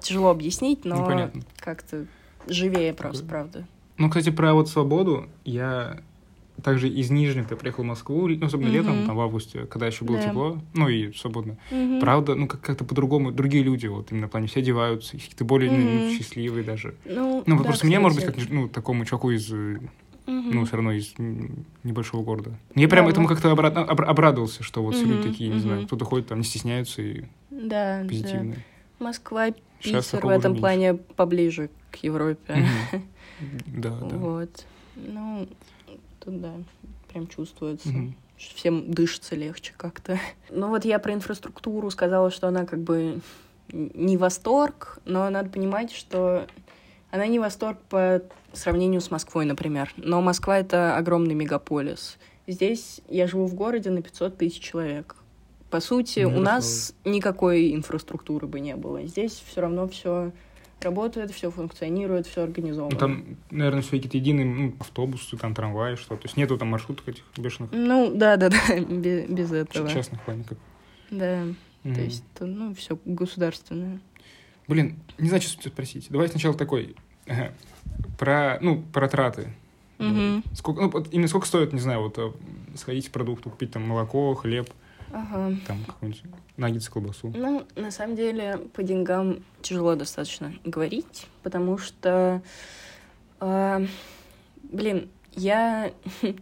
[0.00, 2.04] тяжело объяснить, но ну, как-то
[2.46, 3.66] живее просто, правда.
[3.96, 5.28] Ну, кстати, про вот свободу.
[5.44, 6.00] Я
[6.62, 8.72] также из Нижнего я приехал в Москву, ну, особенно mm-hmm.
[8.72, 10.28] летом, там, в августе, когда еще было да.
[10.28, 11.56] тепло, ну, и свободно.
[11.70, 12.00] Mm-hmm.
[12.00, 15.70] Правда, ну, как- как-то по-другому, другие люди, вот, именно в плане, все одеваются, какие-то более
[15.70, 16.08] mm-hmm.
[16.08, 16.96] ну, счастливые даже.
[17.06, 19.50] Ну, ну да, просто мне, может быть, как, ну, такому чуваку из
[20.26, 20.50] Mm-hmm.
[20.52, 21.14] ну, все равно из
[21.82, 22.52] небольшого города.
[22.76, 24.96] Я прям да, этому как-то обра- об- обрадовался, что вот mm-hmm.
[24.96, 25.60] все люди такие, не mm-hmm.
[25.60, 27.24] знаю, кто-то ходит там, не стесняются и
[27.68, 28.54] да, позитивные.
[28.54, 29.04] Да.
[29.04, 29.50] Москва,
[29.82, 32.66] Питер в этом плане поближе к Европе.
[33.66, 34.16] Да, да.
[34.18, 34.66] Вот.
[34.96, 35.48] Ну,
[36.22, 36.52] тут да,
[37.10, 37.88] прям чувствуется.
[38.36, 40.18] Всем дышится легче как-то.
[40.50, 43.20] Ну вот я про инфраструктуру сказала, что она как бы
[43.72, 46.46] не восторг, но надо понимать, что
[47.10, 49.90] она не восторг по сравнению с Москвой, например.
[49.96, 52.18] Но Москва— это огромный мегаполис.
[52.46, 55.16] Здесь я живу в городе на 500 тысяч человек.
[55.70, 59.06] По сути, ну, у нас никакой инфраструктуры бы не было.
[59.06, 60.32] Здесь все равно все
[60.82, 62.92] работает, все функционирует, все организовано.
[62.92, 66.16] Ну, там, наверное, все какие-то единые ну, автобусы, там трамваи, что.
[66.16, 67.70] То есть нету там маршруток этих бешеных.
[67.72, 69.88] Ну, да, да, да, без, без этого.
[69.88, 70.58] Частных плаников.
[71.10, 71.44] Да.
[71.82, 74.00] То есть, ну, все государственное.
[74.68, 76.06] Блин, не знаю, что спросить.
[76.10, 76.94] Давай сначала такой.
[78.18, 79.52] Про, ну, про траты.
[79.98, 80.42] Угу.
[80.54, 82.32] Сколько, ну, именно сколько стоит, не знаю, вот э,
[82.76, 84.70] сходить в продукту, купить там молоко, хлеб,
[85.12, 85.56] ага.
[85.66, 86.22] там какой-нибудь
[86.56, 87.32] наггетс, колбасу?
[87.34, 92.42] Ну, на самом деле, по деньгам тяжело достаточно говорить, потому что,
[93.40, 93.86] э,
[94.62, 95.92] блин, я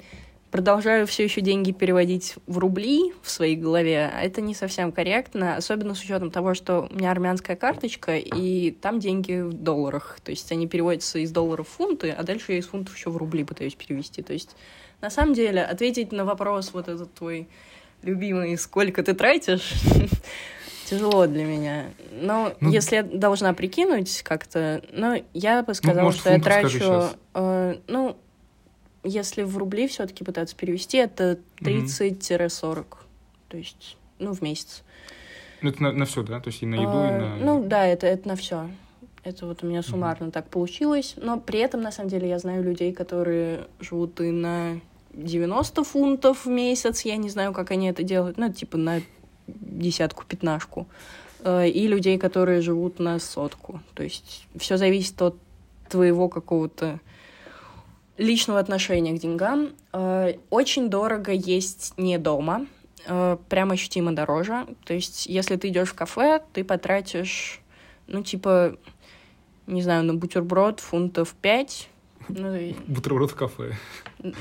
[0.51, 5.57] продолжаю все еще деньги переводить в рубли в своей голове, а это не совсем корректно,
[5.57, 10.19] особенно с учетом того, что у меня армянская карточка, и там деньги в долларах.
[10.23, 13.17] То есть они переводятся из долларов в фунты, а дальше я из фунтов еще в
[13.17, 14.23] рубли пытаюсь перевести.
[14.23, 14.57] То есть
[15.01, 17.49] на самом деле ответить на вопрос вот этот твой
[18.03, 19.75] любимый, сколько ты тратишь,
[20.87, 21.87] тяжело для меня.
[22.13, 27.11] Но ну, если я должна прикинуть как-то, ну, я бы сказала, ну, что я трачу...
[27.35, 28.17] Э, ну,
[29.05, 32.85] если в рубли все-таки пытаться перевести, это 30-40.
[33.49, 34.83] То есть, ну, в месяц.
[35.63, 36.41] Ну, это на, на все, да?
[36.41, 37.37] То есть и на еду, а, и на.
[37.37, 38.69] Ну, да, это, это на все.
[39.25, 41.15] Это вот у меня суммарно mm так получилось.
[41.17, 44.81] Но при этом, на самом деле, я знаю людей, которые живут и на
[45.13, 47.03] 90 фунтов в месяц.
[47.03, 48.39] Я не знаю, как они это делают.
[48.39, 49.01] Ну, типа на
[49.47, 50.87] десятку-пятнашку.
[51.41, 53.81] Э, и людей, которые живут на сотку.
[53.95, 55.37] То есть все зависит от
[55.89, 57.01] твоего какого-то
[58.17, 59.71] личного отношения к деньгам.
[59.93, 62.67] Э, очень дорого есть не дома,
[63.07, 64.67] э, прям ощутимо дороже.
[64.85, 67.61] То есть, если ты идешь в кафе, ты потратишь,
[68.07, 68.77] ну, типа,
[69.67, 71.89] не знаю, на бутерброд фунтов 5.
[72.29, 73.73] Ну, бутерброд в кафе.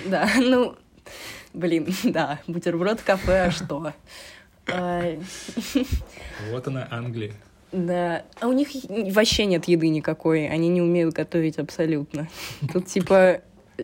[0.06, 0.76] Да, ну,
[1.54, 3.94] блин, да, бутерброд в кафе, а что?
[4.68, 5.18] Э,
[6.52, 7.34] вот она, Англия.
[7.72, 8.70] Да, а у них
[9.14, 12.28] вообще нет еды никакой, они не умеют готовить абсолютно.
[12.72, 13.42] Тут типа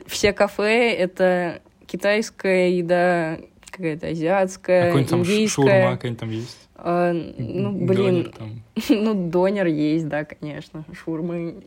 [0.07, 3.39] все кафе— это китайская еда,
[3.69, 5.65] какая-то азиатская, А какой-нибудь там ш- индийская.
[5.81, 6.57] шаурма какая-нибудь там есть?
[6.75, 8.63] А, ну, блин, Донер там.
[8.89, 10.83] ну, донер есть, да, конечно.
[10.93, 11.63] Шурмы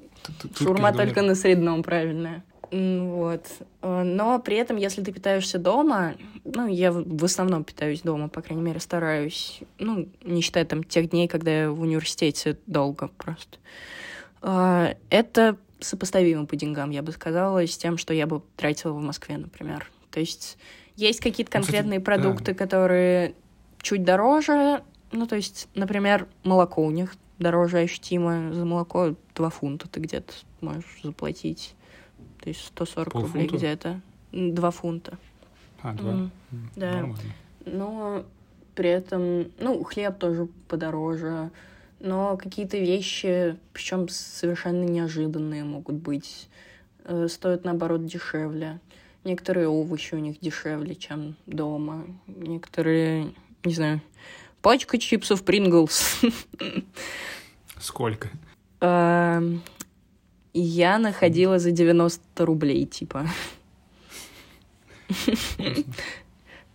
[0.58, 2.42] Шурма только на средном, правильно.
[2.70, 3.46] Вот.
[3.82, 6.14] Э, Но при этом, если ты питаешься дома,
[6.44, 11.10] ну, я в основном питаюсь дома, по крайней мере, стараюсь, ну, не считая там тех
[11.10, 13.58] дней, когда я в университете долго просто.
[14.42, 19.00] Э, Это сопоставимо по деньгам, я бы сказала, с тем, что я бы тратила в
[19.00, 19.90] Москве, например.
[20.10, 20.58] То есть
[20.96, 22.04] есть какие-то Ну, кстати, конкретные да.
[22.04, 23.34] продукты, которые
[23.82, 28.52] чуть дороже, ну, то есть, например, молоко у них дороже ощутимо.
[28.52, 31.74] За молоко 2 фунта ты где-то можешь заплатить.
[32.40, 33.56] То есть 140 рублей Полфунта?
[33.56, 34.00] где-то.
[34.32, 35.18] 2 фунта.
[35.82, 36.10] А, два.
[36.12, 36.92] М, М, да.
[36.92, 37.18] Нормально.
[37.64, 38.24] Но
[38.74, 41.50] при этом, ну, хлеб тоже подороже.
[42.00, 46.48] Но какие-то вещи, причем совершенно неожиданные могут быть,
[47.04, 48.80] э, стоят наоборот дешевле.
[49.24, 52.04] Некоторые овощи у них дешевле, чем дома.
[52.26, 53.32] Некоторые,
[53.64, 54.00] не знаю,
[54.66, 56.20] пачка чипсов Принглс.
[57.78, 58.30] Сколько?
[58.80, 59.62] Эм,
[60.54, 63.28] Я находила за 90 рублей, типа.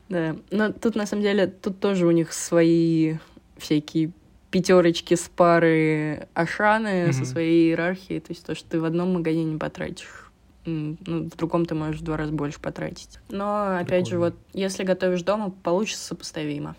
[0.08, 3.18] Да, но тут на самом деле, тут тоже у них свои
[3.58, 4.12] всякие
[4.52, 8.22] пятерочки с пары Ашаны со своей иерархией.
[8.22, 10.32] То есть то, что ты в одном магазине потратишь,
[10.66, 13.20] ну, в другом ты можешь в два раза больше потратить.
[13.28, 14.20] Но, опять же, Прикольно.
[14.20, 16.78] вот, если готовишь дома, получится сопоставимо.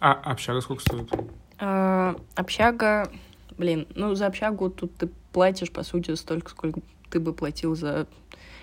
[0.00, 1.10] А общага сколько стоит?
[1.58, 3.10] А, общага,
[3.56, 6.80] блин, ну за общагу тут ты платишь, по сути, столько, сколько
[7.10, 8.06] ты бы платил за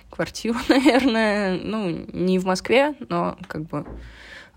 [0.10, 1.60] квартиру, наверное.
[1.64, 3.86] Ну, не в Москве, но как бы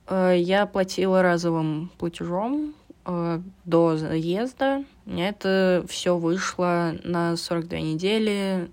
[0.09, 4.85] э, я платила разовым платежом э, до заезда.
[5.05, 8.71] Мне это все вышло на 42 недели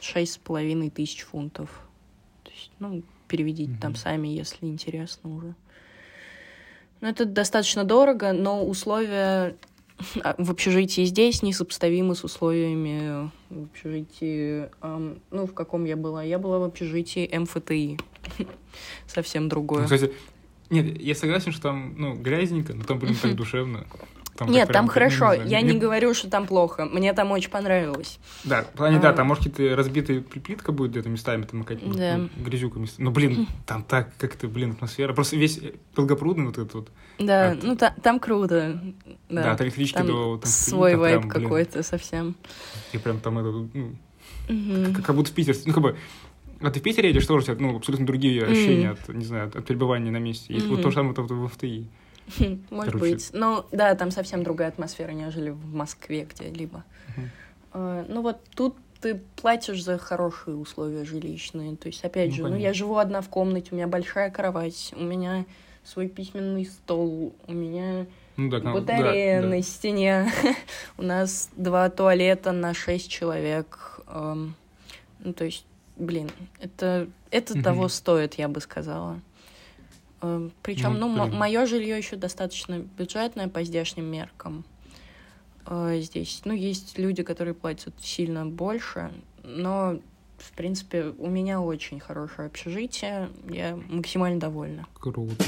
[0.00, 1.68] шесть с половиной тысяч фунтов.
[2.42, 3.98] То есть, ну, переведите там Мгм.
[3.98, 5.54] сами, если интересно уже.
[7.02, 9.56] Ну, это достаточно дорого, но условия
[10.22, 14.70] а, в общежитии здесь несопоставимы с условиями в общежитии...
[14.80, 16.22] ам, ну, в каком я была?
[16.22, 17.98] Я была в общежитии МФТИ.
[19.08, 19.82] Совсем Ну, другое.
[19.82, 20.12] кстати,
[20.70, 23.84] нет, я согласен, что там, ну, грязненько, но там, блин, так душевно.
[24.36, 25.16] Там Нет, там ну, хорошо.
[25.34, 26.86] знаю, Я не говорю, что там плохо.
[26.86, 28.18] Мне там очень понравилось.
[28.44, 29.12] Да, в плане, да, А.
[29.12, 32.16] там, может, какие-то разбитые пли- плитка будет где-то местами, там какая-то Да.
[32.16, 33.04] ну, грязюка местами.
[33.04, 35.12] Но, блин, там так как-то, блин, атмосфера.
[35.12, 36.88] Просто весь э, Долгопрудный вот этот вот.
[37.18, 38.80] Да, А, ну та- там круто.
[39.28, 40.38] Да, Да, от электрички там до...
[40.38, 42.34] Там, свой вайб какой-то совсем.
[42.92, 43.96] И прям там это, ну,
[44.48, 44.94] Мгм.
[44.94, 45.96] как, как будто в Питер, ну, как бы,
[46.62, 49.48] а ты в Питере едешь, тоже, у тебя, ну, абсолютно другие ощущения от, не знаю,
[49.48, 50.54] от, от пребывания на месте.
[50.54, 51.86] И вот то же самое вот в ФТИ.
[52.70, 53.14] Может Короче.
[53.14, 53.30] быть.
[53.32, 56.84] Ну, да, там совсем другая атмосфера, нежели в Москве где-либо.
[57.72, 61.76] Э, Ну вот тут ты платишь за хорошие условия жилищные.
[61.76, 64.92] То есть, опять Ну, же, ну я живу одна в комнате, у меня большая кровать,
[64.96, 65.44] у меня
[65.84, 68.06] свой письменный стол, у меня
[68.36, 69.56] Ну, да, батарея да, да.
[69.56, 70.30] на стене,
[70.98, 74.00] у нас два туалета на шесть человек.
[74.06, 74.54] Эм,
[75.24, 75.64] Ну, то есть,
[75.96, 79.18] блин, это, это того стоит, я бы сказала.
[80.62, 84.64] Причем, Ну, ну, мое жилье еще достаточно бюджетное по здешним меркам.
[85.66, 89.10] Э, Здесь, ну, есть люди, которые платят сильно больше,
[89.42, 89.98] но,
[90.38, 94.86] в принципе, у меня очень хорошее общежитие, я максимально довольна.
[94.94, 95.44] Круто.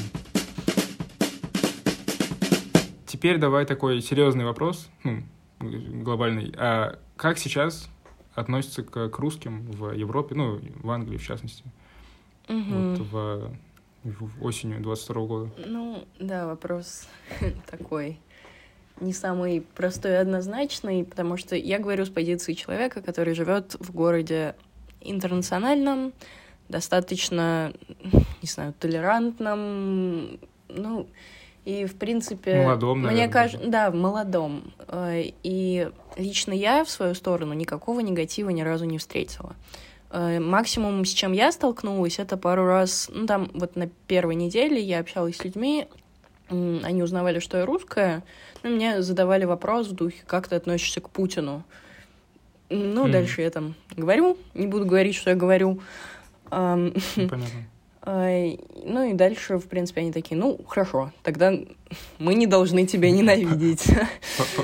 [3.07, 5.23] Теперь давай такой серьезный вопрос, ну,
[5.61, 6.53] глобальный.
[6.57, 7.89] А как сейчас
[8.35, 11.63] относятся к, к русским в Европе, ну, в Англии в частности,
[12.49, 12.95] Мгм.
[12.95, 13.57] вот в
[14.41, 15.51] осенью 22 года?
[15.67, 17.07] Ну, да, вопрос
[17.71, 18.19] такой
[19.01, 23.93] не самый простой и однозначный, потому что я говорю с позиции человека, который живет в
[23.93, 24.55] городе
[25.01, 26.13] интернациональном,
[26.69, 27.73] достаточно,
[28.41, 30.39] не знаю, толерантном,
[30.69, 31.09] ну,
[31.65, 32.63] и, в принципе...
[32.63, 34.75] Молодом, Мне наверное, кажется, да, в молодом.
[34.87, 39.55] Э, И лично я, в свою сторону, никакого негатива ни разу не встретила.
[40.15, 44.81] Э, Максимум, с чем я столкнулась, это пару раз, ну, там, вот на первой неделе
[44.81, 45.89] я общалась с людьми,
[46.49, 48.23] они узнавали, что я русская,
[48.63, 51.65] ну, мне задавали вопрос в духе, как ты относишься к Путину?
[52.71, 53.11] Ну, Мгм.
[53.13, 55.81] дальше я там говорю, не буду говорить, что я говорю.
[56.53, 57.49] Ну, Понятно.
[58.03, 61.53] Ай, Ну и дальше, в принципе, они такие, ну, хорошо, тогда
[62.19, 63.85] мы не должны тебя ненавидеть.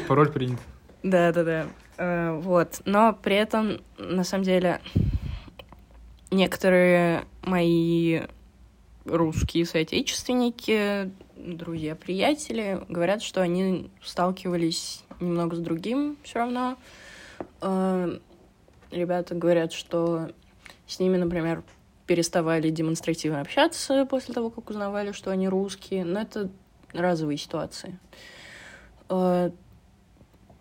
[0.07, 0.61] Пароль принят.
[1.03, 1.67] Да-да-да.
[1.97, 2.83] Э, Вот.
[2.85, 4.81] Но при этом, на самом деле,
[6.31, 8.23] некоторые мои
[9.05, 16.77] русские соотечественники, друзья, приятели, говорят, что они сталкивались немного с другим все равно.
[17.61, 18.19] Э,
[18.91, 20.31] Ребята говорят, что
[20.87, 21.63] с ними, например,
[22.07, 26.05] переставали демонстративно общаться после того, как узнавали, что они русские.
[26.05, 26.51] Но это
[26.93, 27.99] разовые ситуации.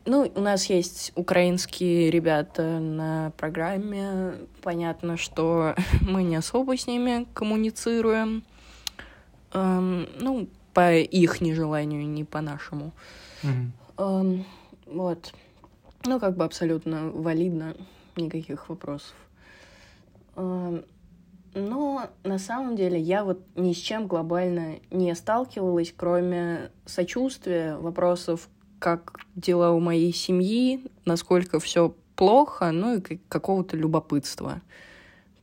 [0.10, 4.40] Ну, у нас есть украинские ребята на программе.
[4.64, 8.44] Понятно, что мы не особо с ними коммуницируем.
[9.54, 12.92] Эм, ну, по их нежеланию, не по нашему.
[13.44, 13.72] Мгм.
[14.00, 14.46] Эм,
[14.88, 15.32] вот.
[16.06, 17.76] Ну, как бы абсолютно валидно,
[18.16, 19.14] никаких вопросов.
[20.38, 20.86] Эм,
[21.54, 28.50] но на самом деле я вот ни с чем глобально не сталкивалась, кроме сочувствия, вопросов,
[28.80, 34.62] как дела у моей семьи, насколько все плохо, ну и как- какого-то любопытства.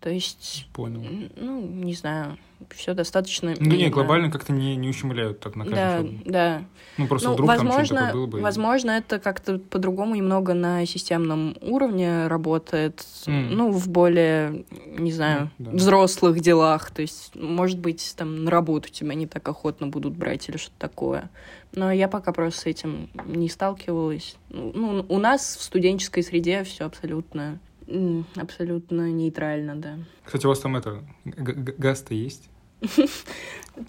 [0.07, 1.05] То есть, Понял.
[1.35, 2.39] ну, не знаю,
[2.71, 3.57] все достаточно...
[3.59, 6.65] Ну не, глобально как-то не, не ущемляют так на каждом Да, да.
[6.97, 8.39] Ну просто Ну, вдруг там возможно, такое было бы.
[8.39, 13.51] и- возможно, это как-то по-другому немного на системном уровне работает, М.
[13.57, 14.65] ну, в более,
[14.97, 15.77] не знаю, Ну, да.
[15.77, 16.93] взрослых делах.
[16.93, 20.79] То есть, может быть, там на работу тебя не так охотно будут брать или что-то
[20.79, 21.31] такое.
[21.73, 24.37] Но я пока просто с этим не сталкивалась.
[24.51, 27.59] Ну, у нас в студенческой среде все абсолютно,
[28.37, 29.99] абсолютно нейтрально, да.
[30.25, 32.49] Кстати, у вас там это, газ-то есть?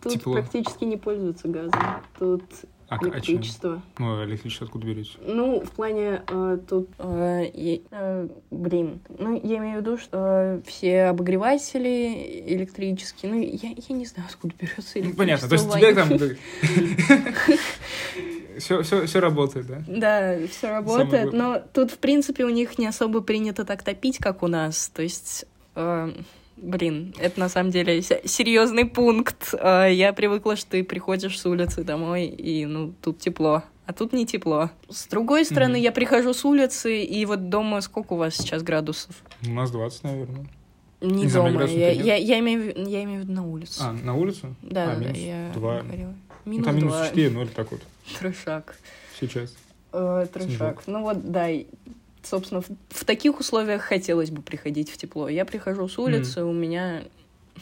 [0.01, 0.33] Тут Тепло.
[0.33, 1.79] практически не пользуются газом.
[2.17, 2.43] Тут
[2.89, 3.81] А, а электричество.
[3.97, 5.11] Ну, а электричество откуда берете?
[5.21, 7.45] Ну, в плане э, тут, э,
[7.91, 13.95] э, блин, ну, я имею в виду, что э, все обогреватели электрические, ну, я, я
[13.95, 15.17] не знаю, откуда берется Ну, электричество.
[15.17, 16.09] понятно, то есть тебе там...
[18.57, 19.83] Все, все, все работает, да?
[19.87, 24.43] Да, все работает, но тут, в принципе, у них не особо принято так топить, как
[24.43, 24.89] у нас.
[24.93, 25.45] То есть,
[25.75, 26.11] э,
[26.57, 29.53] блин, это на самом деле серьезный пункт.
[29.53, 33.63] Э, я привыкла, что ты приходишь с улицы домой, и, ну, тут тепло.
[33.85, 34.69] А тут не тепло.
[34.89, 35.81] С другой стороны, Мгм.
[35.83, 39.15] я прихожу с улицы, и вот дома сколько у вас сейчас градусов?
[39.47, 40.45] У нас 20, наверное.
[40.99, 41.63] Не, Не дома.
[41.63, 43.81] Я, я, я, имею, я имею в виду на улице.
[43.81, 44.55] А, на улицу?
[44.63, 45.81] да, а, да, я два.
[45.81, 46.13] говорила.
[46.47, 47.07] Ну, Минус там минус два.
[47.07, 47.81] 4, ну или так вот,
[48.19, 48.75] Трешак.
[49.19, 49.53] сейчас.
[49.91, 50.83] Э, трешак.
[50.87, 51.47] Ну вот, да,
[52.23, 55.27] собственно, в, в таких условиях хотелось бы приходить в тепло.
[55.27, 57.03] Я прихожу с улицы, у меня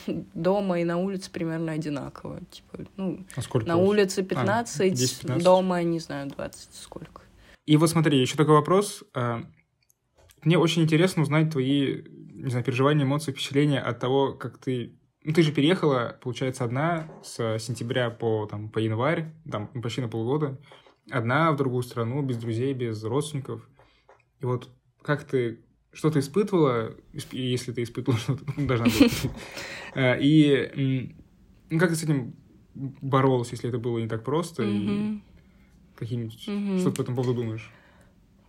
[0.33, 2.39] дома и на улице примерно одинаково.
[2.51, 5.41] Типа, ну, А сколько на улице 15, 10-15.
[5.43, 7.21] дома, не знаю, 20 сколько.
[7.65, 9.03] И вот смотри, еще такой вопрос.
[9.13, 9.41] А,
[10.43, 14.93] Мне очень интересно узнать твои, не знаю, переживания, эмоции, впечатления от того, как ты...
[15.25, 20.07] Ну, ты же переехала, получается, одна с сентября по, там, по январь, там, почти на
[20.07, 20.61] полгода,
[21.09, 23.67] одна в другую страну, без друзей, без родственников.
[24.39, 24.69] И вот
[25.01, 25.61] как ты...
[25.91, 26.93] Что ты испытывала,
[27.31, 29.09] если ты испытывала, что ты должна была.
[29.95, 31.15] А, И
[31.71, 32.35] ну, как ты с этим
[32.75, 35.21] боролась, если это было не так просто, и
[35.95, 36.39] какие-нибудь...
[36.81, 37.71] Что ты по этому поводу думаешь?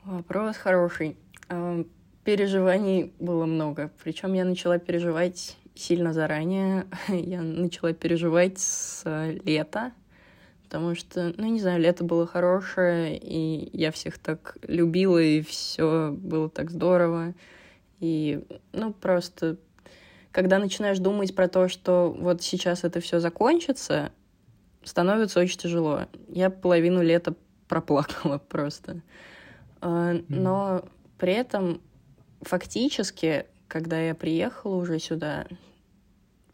[0.04, 1.16] Вопрос хороший.
[1.48, 1.86] Эм,
[2.22, 3.92] Переживаний было много.
[4.04, 6.86] Причем я начала переживать сильно заранее.
[7.08, 9.92] Я начала переживать с э, лета,
[10.64, 16.10] потому что, ну, не знаю, лето было хорошее, и я всех так любила, и все
[16.12, 17.34] было так здорово.
[18.00, 19.58] И, ну, просто,
[20.32, 24.10] когда начинаешь думать про то, что вот сейчас это все закончится,
[24.82, 26.06] становится очень тяжело.
[26.28, 27.34] Я половину лета
[27.68, 29.02] проплакала просто.
[29.80, 30.84] А, Но
[31.18, 31.80] при этом
[32.42, 35.46] фактически, когда я приехала уже сюда,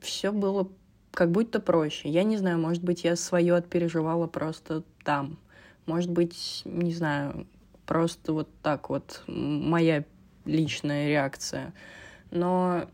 [0.03, 0.69] все было
[1.13, 2.09] как будто проще.
[2.09, 5.39] Я не знаю, может быть, я свое отпереживала просто там.
[5.87, 7.47] Может быть, не знаю,
[7.87, 10.05] просто вот так вот моя
[10.45, 11.73] личная реакция.
[12.31, 12.87] Но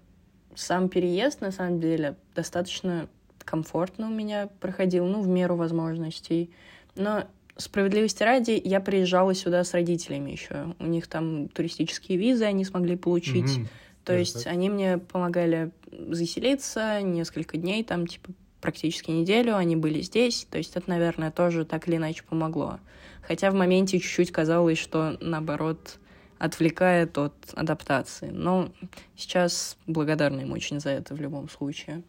[0.54, 3.08] сам переезд, на самом деле, достаточно
[3.44, 6.50] комфортно у меня проходил, ну, в меру возможностей.
[6.96, 7.24] Но
[7.56, 10.74] справедливости ради, я приезжала сюда с родителями еще.
[10.78, 13.58] У них там туристические визы они смогли получить.
[13.58, 13.68] Мгм.
[14.08, 14.52] То Даже есть так?
[14.54, 18.30] они мне помогали заселиться несколько дней, там, типа,
[18.62, 20.46] практически неделю они были здесь.
[20.50, 22.80] То есть это, наверное, тоже так или иначе помогло.
[23.20, 25.98] Хотя в моменте чуть-чуть казалось, что, наоборот,
[26.38, 28.30] отвлекает от адаптации.
[28.30, 28.70] Но
[29.14, 32.02] сейчас благодарна им очень за это в любом случае.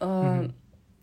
[0.00, 0.52] Мгм.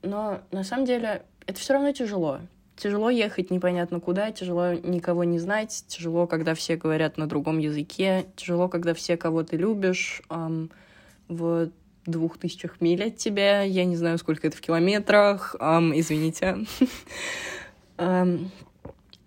[0.04, 2.42] Но на самом деле это все равно тяжело.
[2.76, 8.26] Тяжело ехать непонятно куда, тяжело никого не знать, тяжело, когда все говорят на другом языке,
[8.36, 10.72] тяжело, когда все, кого ты любишь, ам,
[11.28, 11.70] в
[12.06, 16.66] двух тысячах миль от тебя, я не знаю, сколько это в километрах, ам, извините.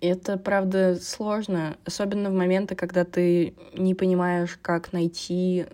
[0.00, 5.64] Это, правда, сложно, особенно в моменты, когда ты не понимаешь, как найти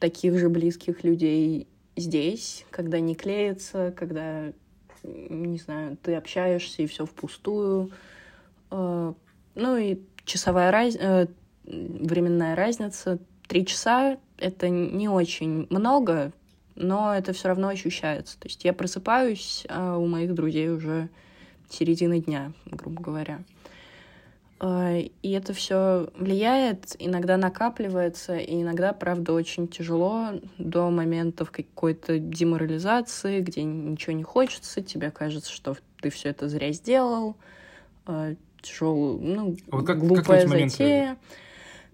[0.00, 4.52] таких же близких людей здесь, когда не клеится, когда,
[5.06, 7.90] не знаю, ты общаешься и все впустую.
[8.70, 9.12] Э,
[9.54, 10.96] Ну и часовая раз...
[10.96, 11.26] э,
[11.64, 13.18] временная разница.
[13.48, 16.32] Три часа— это не очень много,
[16.74, 18.38] но это все равно ощущается.
[18.38, 21.08] То есть я просыпаюсь, а у моих друзей уже
[21.70, 23.40] середина дня, грубо говоря.
[24.58, 32.18] А, и это все влияет, иногда накапливается, и иногда, правда, очень тяжело до моментов какой-то
[32.18, 37.36] деморализации, где ничего не хочется, тебе кажется, что ты все это зря сделал,
[38.06, 41.00] а, тяжелую, ну, а вот как, глупая как эти затея.
[41.00, 41.20] Моменты?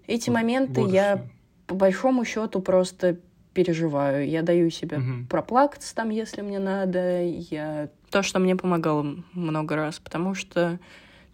[0.07, 1.25] Эти моменты я
[1.67, 3.17] по большому счету просто
[3.53, 4.27] переживаю.
[4.27, 5.27] Я даю себе угу.
[5.29, 7.23] проплакаться там, если мне надо.
[7.23, 10.79] Я то, что мне помогало много раз, потому что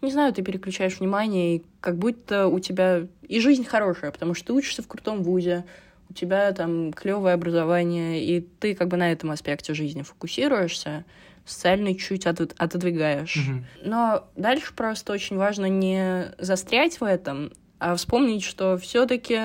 [0.02, 4.48] не знаю, ты переключаешь внимание, и как будто у тебя и жизнь хорошая, потому что
[4.48, 5.64] ты учишься в крутом вузе,
[6.08, 11.04] у тебя там клевое образование, и ты как бы на этом аспекте жизни фокусируешься,
[11.44, 13.36] социальный чуть от, отодвигаешь.
[13.36, 13.64] Mm-hmm.
[13.84, 19.40] Но дальше просто очень важно не застрять в этом, а вспомнить, что все-таки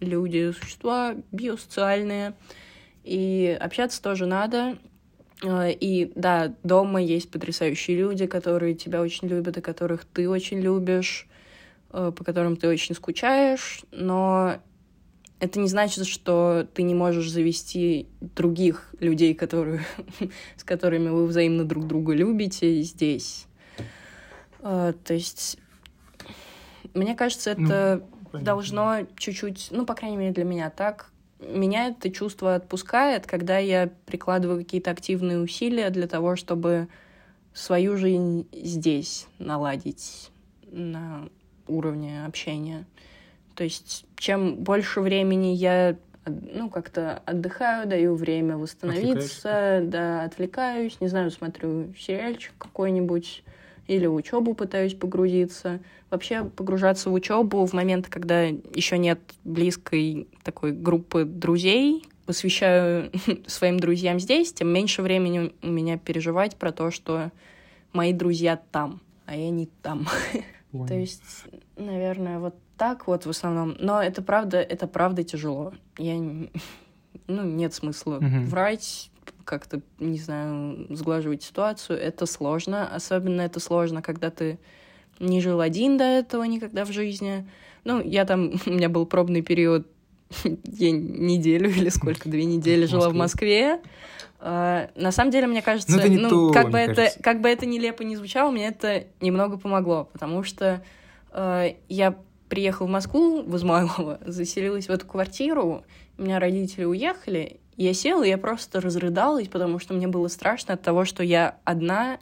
[0.00, 2.34] люди существа биосоциальные,
[3.04, 4.78] и общаться тоже надо,
[5.44, 11.28] и да, дома есть потрясающие люди, которые тебя очень любят и которых ты очень любишь,
[11.92, 14.60] э, по которым ты очень скучаешь, но
[15.40, 19.84] это не значит, что ты не можешь завести других людей, которые,
[20.56, 23.46] с которыми вы взаимно друг друга любите здесь.
[24.60, 25.58] А, то есть,
[26.94, 32.10] мне кажется, это ну, должно чуть-чуть, ну, по крайней мере, для меня так, меня это
[32.10, 36.88] чувство отпускает, когда я прикладываю какие-то активные усилия для того, чтобы
[37.52, 40.30] свою жизнь здесь наладить
[40.70, 41.28] на
[41.66, 42.86] уровне общения.
[43.54, 51.08] То есть чем больше времени я ну, как-то отдыхаю, даю время восстановиться, да, отвлекаюсь, не
[51.08, 53.42] знаю, смотрю сериальчик какой-нибудь,
[53.88, 55.80] или в учебу пытаюсь погрузиться.
[56.10, 63.10] Вообще погружаться в учебу в момент, когда еще нет близкой такой группы друзей, посвящаю
[63.46, 67.32] своим друзьям здесь, тем меньше времени у меня переживать про то, что
[67.92, 70.06] мои друзья там, а я не там.
[70.86, 71.44] То есть,
[71.76, 73.74] наверное, вот так вот в основном.
[73.78, 75.72] Но это правда, это правда тяжело.
[75.96, 76.16] Я,
[77.26, 79.10] ну, нет смысла врать
[79.48, 82.86] как-то, не знаю, сглаживать ситуацию, это сложно.
[82.94, 84.58] Особенно это сложно, когда ты
[85.18, 87.48] не жил один до этого никогда в жизни.
[87.84, 89.86] Ну, я там, у меня был пробный период,
[90.44, 93.80] я неделю или сколько, две недели жила в Москве.
[94.40, 97.66] Uh, на самом деле, мне кажется, ну, ну то, как, бы это, как бы это
[97.66, 100.80] нелепо не звучало, мне это немного помогло, потому что
[101.32, 102.16] uh, я
[102.48, 105.82] приехала в Москву, в Измайлово, заселилась в эту квартиру,
[106.18, 110.74] у меня родители уехали, я села, и я просто разрыдалась, потому что мне было страшно
[110.74, 112.18] от того, что я одна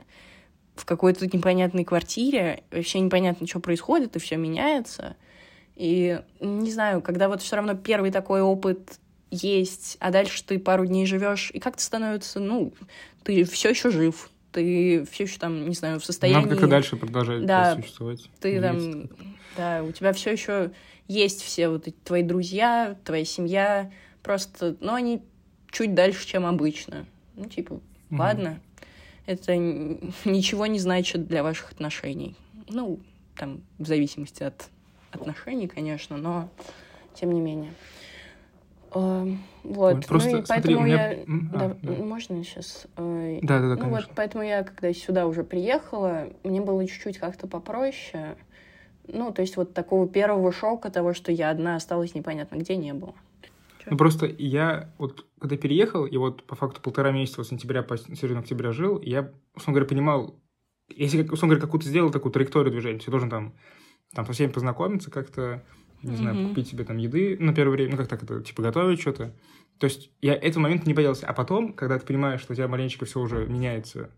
[0.74, 5.16] в какой-то непонятной квартире, вообще непонятно, что происходит, и все меняется.
[5.74, 9.00] И не знаю, когда вот все равно первый такой опыт
[9.30, 12.74] есть, а дальше ты пару дней живешь, и как-то становится, ну,
[13.24, 16.42] ты все еще жив, ты все еще там, не знаю, в состоянии.
[16.42, 18.30] Надо как-то дальше продолжать да, существовать.
[18.40, 19.08] Ты там,
[19.56, 20.72] да, у тебя все еще
[21.08, 23.90] есть все вот эти твои друзья, твоя семья,
[24.22, 25.22] просто, ну, они
[25.76, 27.04] чуть дальше, чем обычно.
[27.34, 27.74] Ну, типа,
[28.10, 28.60] mm ладно,
[29.26, 32.34] это ничего не значит для ваших отношений.
[32.68, 32.98] Ну,
[33.36, 34.70] там, в зависимости от
[35.10, 36.48] отношений, конечно, но
[37.14, 37.72] тем не менее.
[38.90, 41.10] Uh, вот, Просто, ну и смотри, поэтому меня...
[41.10, 41.24] я...
[41.52, 41.92] А, да, да.
[41.92, 42.86] Можно сейчас?
[42.96, 43.90] Да, да, да, Ну конечно.
[43.90, 48.36] вот, поэтому я, когда сюда уже приехала, мне было чуть-чуть как-то попроще.
[49.08, 52.94] Ну, то есть вот такого первого шока того, что я одна осталась непонятно где, не
[52.94, 53.14] было.
[53.88, 57.96] Ну, просто я вот, когда переехал, и вот по факту полтора месяца, вот сентября по
[57.96, 60.40] середину октября жил, я, условно говоря, понимал,
[60.88, 63.54] если, условно говоря, какую-то сделал такую траекторию движения, ты должен там,
[64.12, 65.64] там со всеми познакомиться как-то,
[66.02, 66.16] не mm-hmm.
[66.16, 69.34] знаю, купить себе там еды на первое время, ну, как так это, типа, готовить что-то.
[69.78, 71.26] То есть я этот момент не боялся.
[71.26, 74.10] А потом, когда ты понимаешь, что у тебя маленечко все уже меняется,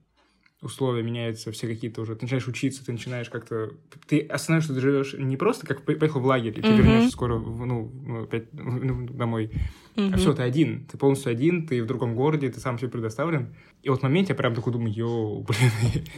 [0.60, 3.70] условия меняются, все какие-то уже, ты начинаешь учиться, ты начинаешь как-то...
[4.06, 6.76] Ты осознаешь, что ты живешь не просто как поехал в лагерь, и ты mm-hmm.
[6.76, 9.52] вернешься скоро, в, ну, опять ну, домой,
[9.94, 10.14] mm-hmm.
[10.14, 13.54] а все, ты один, ты полностью один, ты в другом городе, ты сам все предоставлен.
[13.82, 15.70] И вот в моменте я прям такой думаю, йоу, блин,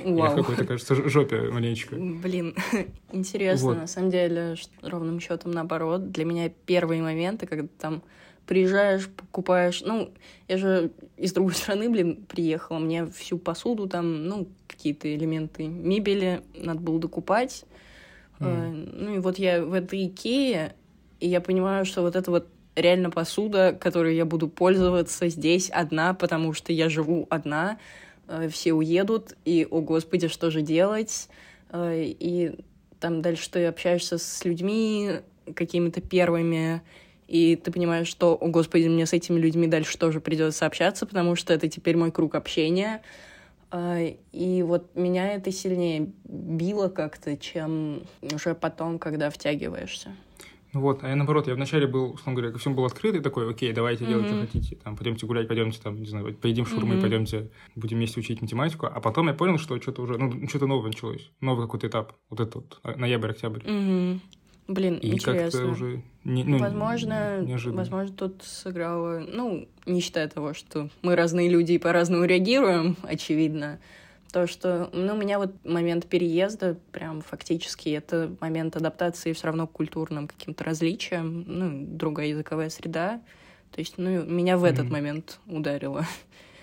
[0.16, 0.18] wow.
[0.18, 1.96] я в какой-то, кажется, жопе маленечко.
[1.96, 2.54] Блин,
[3.12, 3.76] интересно, вот.
[3.76, 6.10] на самом деле, ровным счетом наоборот.
[6.10, 8.02] Для меня первые моменты, когда там
[8.46, 10.12] приезжаешь, покупаешь, ну,
[10.48, 16.42] я же из другой страны, блин, приехала, мне всю посуду там, ну, какие-то элементы мебели
[16.54, 17.64] надо было докупать.
[18.38, 18.92] Mm.
[18.94, 20.74] Ну, и вот я в этой Икее,
[21.20, 26.14] и я понимаю, что вот это вот реально посуда, которой я буду пользоваться здесь одна,
[26.14, 27.78] потому что я живу одна,
[28.28, 31.28] э, все уедут, и, о господи, что же делать?
[31.70, 32.58] Э, и
[32.98, 35.20] там дальше ты общаешься с людьми
[35.54, 36.82] какими-то первыми,
[37.30, 41.36] и ты понимаешь, что, о господи, мне с этими людьми дальше тоже придется общаться, потому
[41.36, 43.02] что это теперь мой круг общения.
[43.70, 44.00] А,
[44.32, 50.10] и вот меня это сильнее било как-то, чем уже потом, когда втягиваешься.
[50.72, 53.48] Ну вот, а я наоборот, я вначале был, условно говоря, ко всему был открытый такой,
[53.48, 54.08] окей, давайте mm-hmm.
[54.08, 57.00] делать, что хотите, там, пойдемте гулять, пойдемте, там, не знаю, поедим шурмы, mm-hmm.
[57.00, 60.88] пойдемте, будем вместе учить математику, а потом я понял, что что-то уже, ну, что-то новое
[60.88, 63.62] началось, новый какой-то этап, вот этот вот, а, ноябрь-октябрь.
[63.62, 64.20] Mm-hmm.
[64.70, 65.50] Блин, и интересно.
[65.50, 67.78] как-то уже не, ну, возможно, неожиданно.
[67.78, 73.80] возможно, тут сыграло, ну, не считая того, что мы разные люди и по-разному реагируем, очевидно,
[74.32, 79.66] то, что, ну, у меня вот момент переезда, прям фактически, это момент адаптации все равно
[79.66, 83.20] к культурным каким-то различиям, ну, другая языковая среда.
[83.72, 84.92] То есть, ну, меня в этот mm-hmm.
[84.92, 86.06] момент ударило.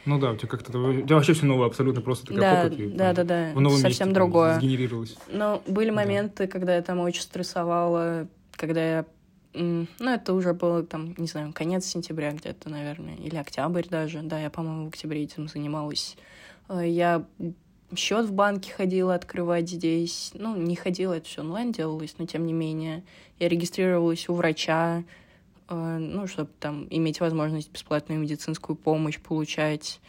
[0.08, 0.78] Ну да, у тебя как-то...
[0.78, 3.78] У тебя вообще все новое абсолютно просто такая да, опыт, да, да, да, в новом
[3.78, 4.52] совсем месте, другое.
[4.54, 5.18] Там, сгенерировалось.
[5.32, 6.52] Но были моменты, да.
[6.52, 9.06] когда я там очень стрессовала, когда я
[9.54, 14.22] ну, это уже было, там, не знаю, конец сентября где-то, наверное, или октябрь даже.
[14.22, 16.16] Да, я, по-моему, в октябре этим занималась.
[16.70, 17.26] Э, я
[17.96, 20.32] счет в банке ходила открывать здесь.
[20.34, 23.04] Ну, не ходила, это все онлайн делалось, но тем не менее.
[23.40, 25.04] Я регистрировалась у врача,
[25.70, 30.00] ну, чтобы там иметь возможность бесплатную медицинскую помощь получать.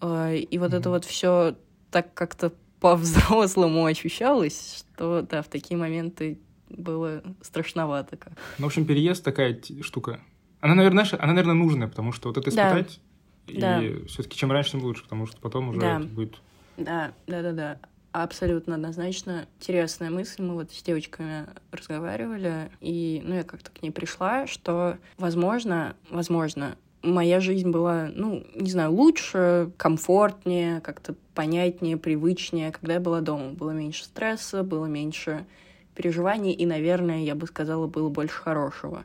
[0.00, 0.78] Э, и вот mm-hmm.
[0.78, 1.56] это вот все
[1.90, 6.38] так как-то по-взрослому ощущалось, что, да, в такие моменты
[6.68, 8.32] было страшновато как.
[8.58, 10.20] Ну, в общем, переезд такая штука.
[10.60, 13.00] Она, наверное, она, наверное, нужная, потому что вот это испытать,
[13.46, 13.82] да.
[13.82, 14.06] и да.
[14.06, 15.98] все-таки чем раньше, тем лучше, потому что потом уже да.
[15.98, 16.40] это будет
[16.78, 17.78] да, да, да, да.
[18.22, 19.46] Абсолютно однозначно.
[19.60, 20.42] Интересная мысль.
[20.42, 26.76] Мы вот с девочками разговаривали, и ну, я как-то к ней пришла, что, возможно, возможно,
[27.02, 33.52] моя жизнь была, ну, не знаю, лучше, комфортнее, как-то понятнее, привычнее, когда я была дома.
[33.52, 35.46] Было меньше стресса, было меньше
[35.94, 39.04] переживаний, и, наверное, я бы сказала, было больше хорошего.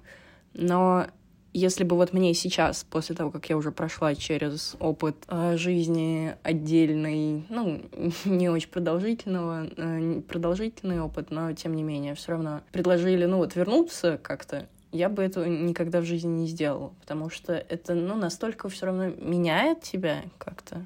[0.56, 1.06] Но
[1.54, 6.36] если бы вот мне сейчас, после того, как я уже прошла через опыт э, жизни
[6.44, 7.82] отдельный, ну,
[8.26, 13.56] не очень продолжительного, э, продолжительный опыт, но тем не менее, все равно предложили, ну, вот
[13.56, 18.70] вернуться как-то, я бы этого никогда в жизни не сделала, потому что это, ну, настолько
[18.70, 20.86] все равно меняет тебя как-то.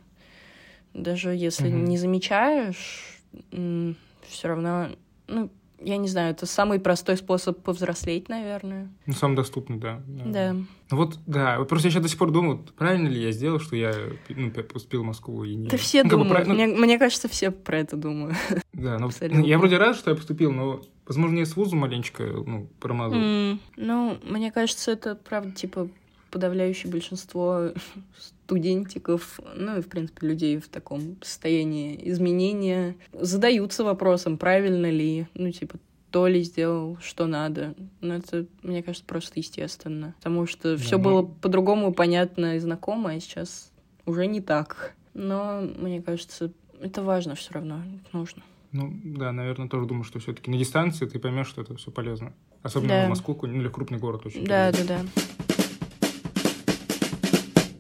[0.94, 1.84] Даже если mm-hmm.
[1.84, 4.90] не замечаешь, все равно,
[5.28, 5.50] ну,
[5.80, 8.90] я не знаю, это самый простой способ повзрослеть, наверное.
[9.06, 10.02] Ну, самый доступный, да.
[10.08, 10.54] Да.
[10.54, 13.60] Ну вот, да, вот просто я сейчас до сих пор думаю, правильно ли я сделал,
[13.60, 13.94] что я
[14.30, 15.68] ну, поступил в Москву и не...
[15.68, 16.54] Да все ну, думают, бы, ну...
[16.54, 18.36] мне, мне кажется, все про это думают.
[18.74, 19.10] Да, ну,
[19.44, 23.20] я вроде рад, что я поступил, но, возможно, я с вузом маленечко, ну, промазал.
[23.20, 25.90] Mm, ну, мне кажется, это, правда, типа,
[26.30, 27.72] подавляющее большинство
[28.18, 35.52] студентиков, ну и, в принципе, людей в таком состоянии изменения задаются вопросом, правильно ли, ну,
[35.52, 35.78] типа,
[36.12, 37.76] то ли сделал, что надо.
[38.02, 40.16] Но это, мне кажется, просто естественно.
[40.18, 41.04] Потому что да, все ну...
[41.04, 43.72] было по-другому понятно и знакомо, а сейчас
[44.06, 44.96] уже не так.
[45.14, 47.82] Но, мне кажется, это важно все равно,
[48.14, 48.44] нужно.
[48.72, 52.34] Ну, да, наверное, тоже думаю, что все-таки на дистанции ты поймешь, что это все полезно.
[52.64, 53.06] Особенно да.
[53.06, 54.46] в Москву, ну или в крупный город очень.
[54.46, 54.88] Да, полезно.
[54.88, 55.04] да,
[55.48, 55.57] да.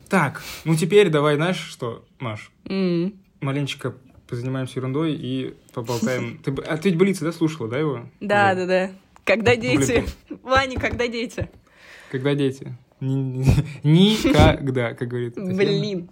[0.09, 2.51] Так, ну теперь давай, знаешь что, Маш?
[2.65, 3.15] Mm.
[3.41, 3.93] Маленечко
[4.27, 6.37] позанимаемся ерундой и поболтаем.
[6.43, 8.01] Ты, а ты ведь Блица, да, слушала, да, его?
[8.19, 8.91] Да, да, да.
[9.23, 10.05] Когда дети?
[10.43, 11.49] Ваня, когда дети?
[12.11, 12.75] Когда дети?
[12.99, 15.35] Никогда, как говорит.
[15.35, 16.09] Блин.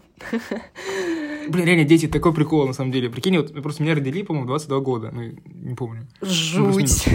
[1.47, 3.09] Блин, реально, дети, такой прикол, на самом деле.
[3.09, 5.11] Прикинь, вот просто меня родили, по-моему, 22 года.
[5.11, 6.07] Ну, не помню.
[6.21, 7.05] Жуть.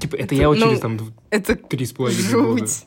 [0.00, 0.98] Типа, это я вот через там
[1.68, 2.58] три с половиной года.
[2.66, 2.84] Жуть.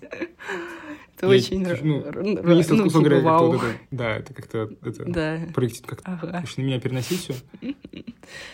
[1.17, 1.65] Это очень...
[1.81, 2.05] Ну,
[2.43, 3.53] ну, если ну, типа, говоря, вау.
[3.53, 5.39] Вот это, да, это как-то это, да.
[5.51, 6.11] проектить как-то.
[6.11, 6.43] Ага.
[6.57, 7.33] на меня переносить все.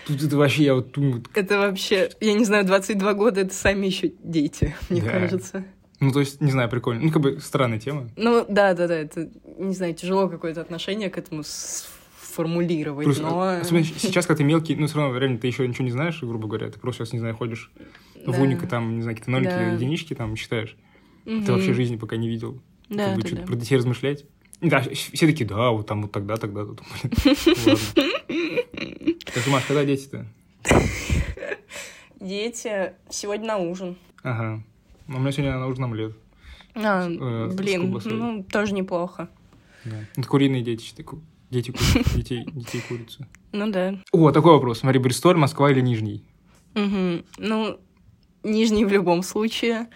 [0.07, 0.95] Тут это вообще я вот...
[0.95, 5.09] Ну, это вообще, я не знаю, 22 года, это сами еще дети, мне да.
[5.11, 5.65] кажется.
[5.99, 7.01] Ну, то есть, не знаю, прикольно.
[7.01, 8.09] Ну, как бы странная тема.
[8.15, 13.59] Ну, да, да, да, это, не знаю, тяжело какое-то отношение к этому сформулировать, Плюс, но...
[13.59, 16.47] Особенно сейчас, когда ты мелкий, ну, все равно, реально, ты еще ничего не знаешь, грубо
[16.47, 17.71] говоря, ты просто сейчас, не знаю, ходишь
[18.25, 18.31] да.
[18.31, 19.73] в уника, там, не знаю, какие-то нолики, да.
[19.73, 20.77] единички там считаешь.
[21.25, 21.45] Угу.
[21.45, 22.59] Ты вообще жизни пока не видел.
[22.89, 23.47] Да, как бы что-то да.
[23.47, 24.25] про детей размышлять.
[24.61, 26.61] Да, все такие, да, вот там вот тогда, тогда.
[26.61, 26.77] Ладно.
[28.27, 30.25] Так, Маш, когда дети-то?
[32.19, 33.97] Дети сегодня на ужин.
[34.21, 34.63] Ага.
[35.07, 36.15] У меня сегодня на ужин омлет.
[36.75, 39.29] А, э, блин, ну, тоже неплохо.
[39.83, 39.97] Да.
[40.15, 40.93] Это куриные дети,
[41.51, 41.73] дети,
[42.15, 43.27] детей, детей курицы.
[43.51, 43.99] Ну да.
[44.11, 44.79] О, такой вопрос.
[44.79, 46.23] Смотри, Бристоль, Москва или Нижний?
[46.75, 47.23] Угу.
[47.37, 47.79] Ну,
[48.43, 49.87] Нижний в любом случае.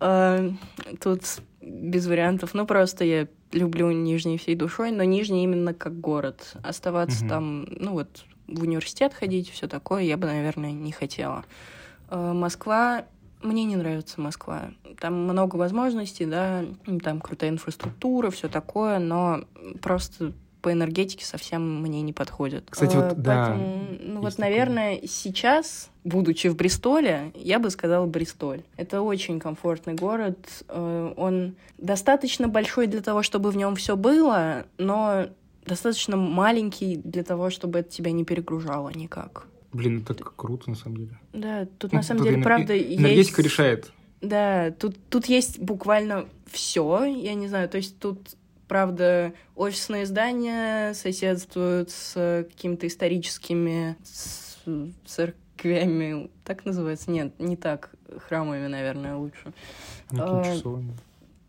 [0.00, 0.50] А,
[1.00, 1.22] тут
[1.60, 2.54] без вариантов.
[2.54, 6.56] Ну, просто я люблю Нижний всей душой, но Нижний именно как город.
[6.62, 7.28] Оставаться угу.
[7.28, 11.44] там, ну вот, в университет ходить, все такое, я бы, наверное, не хотела.
[12.08, 13.04] А, Москва
[13.42, 14.70] Мне не нравится Москва.
[14.98, 16.64] Там много возможностей, да,
[17.02, 19.44] там крутая инфраструктура, все такое, но
[19.80, 22.64] просто по энергетике совсем мне не подходит.
[22.70, 24.50] Кстати, вот, Э, да, Поэтому, ну вот, такое.
[24.50, 28.62] наверное, сейчас, будучи в Бристоле, я бы сказала Бристоль.
[28.76, 30.38] Это очень комфортный город.
[30.68, 35.26] Э, Он достаточно большой для того, чтобы в нем все было, но
[35.66, 39.46] достаточно маленький для того, чтобы это тебя не перегружало никак.
[39.72, 41.18] Блин, это так круто, на самом деле.
[41.32, 43.52] Да, тут Ну, на самом тут деле, энер- правда, Энергетика есть...
[43.52, 43.92] решает.
[44.20, 48.18] Да, тут, тут есть буквально все, я не знаю, то есть тут,
[48.70, 53.96] правда, офисные здания соседствуют с какими-то историческими
[55.04, 57.10] церквями, так называется?
[57.10, 57.90] Нет, не так,
[58.28, 59.52] храмами, наверное, лучше.
[60.12, 60.92] Никакими А, часовыми.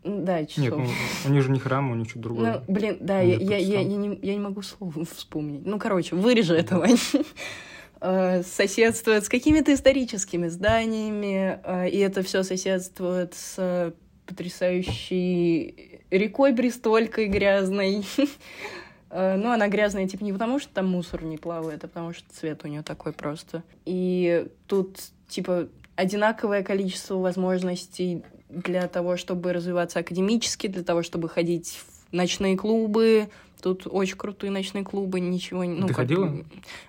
[0.03, 0.80] Да, часов.
[0.80, 0.89] Нет,
[1.26, 2.63] ну, у них же не храм, у них что-то другое.
[2.67, 5.63] Ну, блин, да, Ну, я, я, я, я не, я не могу слово вспомнить.
[5.63, 6.97] Ну, короче, вырежи это, Вань.
[8.01, 13.93] Э, Соседствует с какими-то историческими зданиями, э, и это все соседствует с
[14.26, 18.05] потрясающей рекой Бристолькой грязной.
[19.14, 22.24] Э, Ну, она грязная, типа, не потому, что там мусор не плавает, а потому что
[22.34, 23.62] цвет у нее такой просто.
[23.84, 31.82] И тут, типа, одинаковое количество возможностей для того, чтобы развиваться академически, для того, чтобы ходить
[32.09, 33.28] в ночные клубы.
[33.62, 35.66] Тут очень крутые ночные клубы, ничего...
[35.66, 36.34] не- Ну, Ты как- ходила?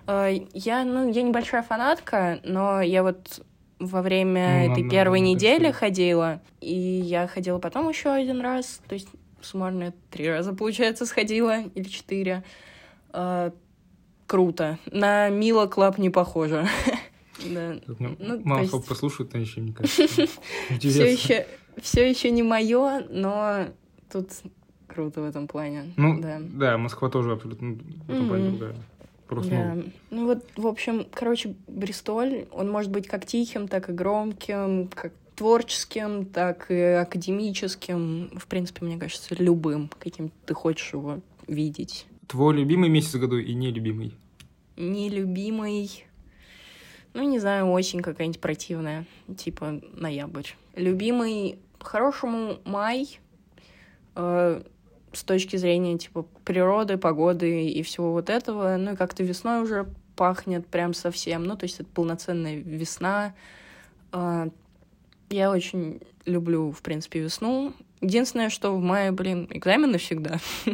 [0.06, 3.44] Э, Я, ну, я небольшая фанатка, но я вот
[3.86, 5.74] во время Ну, этой первой ладно, недели представляю.
[5.74, 9.08] ходила, и я ходила потом еще один раз, то есть
[9.40, 12.44] суммарно три раза, получается, сходила, или четыре.
[13.12, 13.50] Э,
[14.26, 14.78] Круто.
[14.90, 16.66] На Мила Клаб не похоже.
[17.44, 17.74] Да.
[17.98, 20.06] Ну, то мало есть- послушают, а еще, мне кажется,
[20.78, 21.46] Все еще,
[21.80, 23.64] все еще не мое, но
[24.12, 24.28] тут
[24.86, 25.92] круто в этом плане.
[25.96, 26.38] Ну, да.
[26.40, 27.72] да, Москва тоже абсолютно
[28.06, 28.76] в этом плане другая.
[29.34, 29.74] Просто, Да.
[29.74, 34.88] ну, Ну вот, в общем, короче, Бристоль, он может быть как тихим, так и громким,
[34.88, 38.30] как творческим, так и академическим.
[38.38, 42.06] В принципе, мне кажется, любым, каким ты хочешь его видеть.
[42.26, 44.14] твой любимый месяц в году и нелюбимый.
[44.76, 46.04] Нелюбимый,
[47.14, 49.04] ну, не знаю, осень какая-нибудь противная,
[49.36, 50.48] типа ноябрь.
[50.76, 53.18] Любимый, по-хорошему, май,
[54.14, 54.62] э,
[55.12, 58.76] с точки зрения, типа, природы, погоды и всего вот этого.
[58.76, 59.86] Ну, и как-то весной уже
[60.16, 61.44] пахнет прям совсем.
[61.44, 63.34] Ну, то есть это полноценная весна.
[64.12, 64.48] Э,
[65.30, 67.72] я очень люблю, в принципе, весну.
[68.00, 70.38] Единственное, что в мае, блин, экзамены всегда.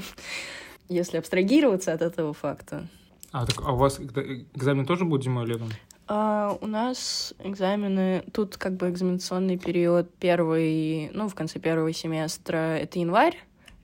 [0.89, 2.89] Если абстрагироваться от этого факта.
[3.31, 5.69] А, так, а у вас экда- экзамен тоже будет зимой или летом?
[6.07, 12.79] А, у нас экзамены, тут как бы экзаменационный период первый, ну, в конце первого семестра,
[12.79, 13.37] это январь,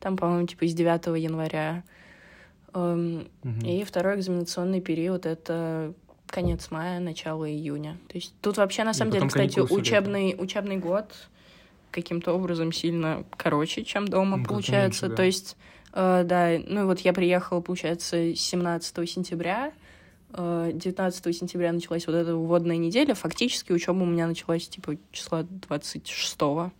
[0.04, 1.82] там, по-моему, типа с 9 января.
[2.74, 3.60] Эм, Мгм.
[3.64, 5.94] И второй экзаменационный период— это
[6.26, 7.96] конец мая, начало июня.
[8.08, 11.06] То есть тут вообще, на И самом деле, потом кстати, учебный, учебный год
[11.90, 15.06] каким-то образом сильно короче, чем дома, Ну, получается.
[15.06, 15.16] меньше, да.
[15.16, 15.56] То есть,
[15.94, 19.72] э, да, ну и вот я приехала, получается, 17 сентября,
[20.36, 23.14] 19 сентября началась вот эта вводная неделя.
[23.14, 26.36] Фактически учеба у меня началась типа числа 26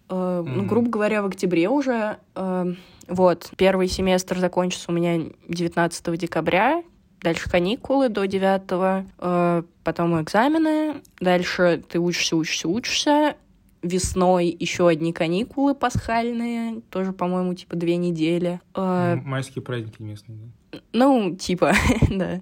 [0.09, 2.19] Э, Ну, грубо говоря, в октябре уже.
[2.35, 2.75] Э,
[3.07, 6.83] Вот, первый семестр закончится у меня 19 декабря.
[7.21, 11.03] Дальше каникулы до 9 э, потом экзамены.
[11.21, 13.37] Дальше ты учишься, учишься, учишься.
[13.83, 18.61] Весной еще одни каникулы пасхальные, тоже, по-моему, типа две недели.
[18.75, 20.39] Э, Майские праздники местные,
[20.73, 20.79] да?
[20.93, 21.75] ну, типа,
[22.11, 22.41] да.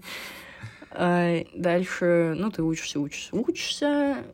[0.94, 4.24] А, Дальше, ну, ты учишься, учишься, учишься.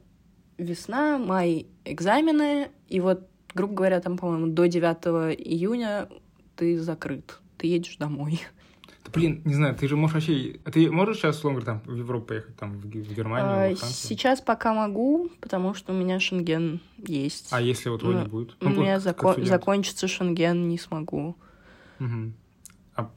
[0.56, 2.68] Весна, май, экзамены.
[2.88, 6.08] И вот, грубо говоря, там, по-моему, до 9 июня
[6.56, 7.38] ты закрыт.
[7.58, 8.40] Ты едешь домой.
[9.04, 10.58] Да, блин, не знаю, ты же можешь вообще...
[10.64, 13.68] А ты можешь сейчас, условно там, в Европу поехать, там, в Ге- в Германию, А,
[13.70, 13.92] во Францию?
[14.08, 17.48] Сейчас пока могу, потому что у меня шенген есть.
[17.52, 18.56] А если вот его Ну, не будет?
[18.60, 19.48] У меня как зако- студент.
[19.48, 21.36] закончится шенген, не смогу.
[22.00, 22.34] Мгм.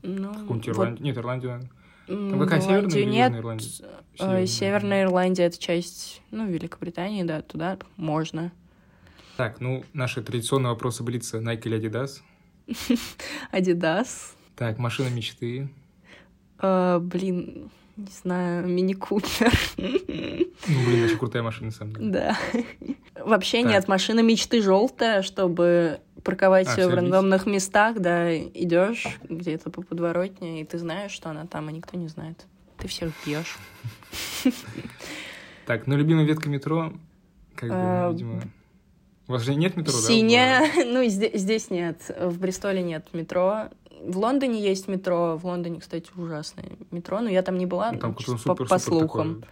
[0.04, 1.04] Ну, Какую-нибудь вот, Ирландию?
[1.04, 1.72] Нет, Ирландию, наверное.
[2.08, 3.28] М, какая, Северная или нет.
[3.32, 3.68] Южная Ирландия?
[3.68, 4.46] Э, Северная.
[4.48, 8.52] Северная Ирландия— это часть, ну, Великобритании, да, туда можно.
[9.38, 12.20] Так, ну, наши традиционные вопросы Блица, Nike или Adidas?
[13.52, 14.36] Адидас.
[14.56, 15.70] Так, машина мечты.
[16.62, 19.52] Э, блин, не знаю, мини-купер.
[19.78, 22.12] Ну, блин, очень крутая машина, на самом деле.
[22.12, 22.38] Да.
[23.26, 23.72] Вообще Так.
[23.72, 30.62] нет, машина мечты желтая, чтобы парковать А, в рандомных местах, да, идешь где-то по подворотне,
[30.62, 32.46] и ты знаешь, что она там, а никто не знает.
[32.78, 33.58] Ты всех бьешь.
[35.68, 36.92] Так, ну, любимая ветка метро,
[37.56, 38.42] как бы, А, видимо...
[39.28, 40.00] У вас же нет метро, да?
[40.08, 40.68] Синяя.
[40.86, 42.12] Ну, зде- здесь нет.
[42.20, 43.70] В Бристоле нет метро.
[44.04, 45.38] В Лондоне есть метро.
[45.38, 48.14] В Лондоне, кстати, ужасное метро, но я там не была, Ну,
[48.56, 49.46] по, слухам.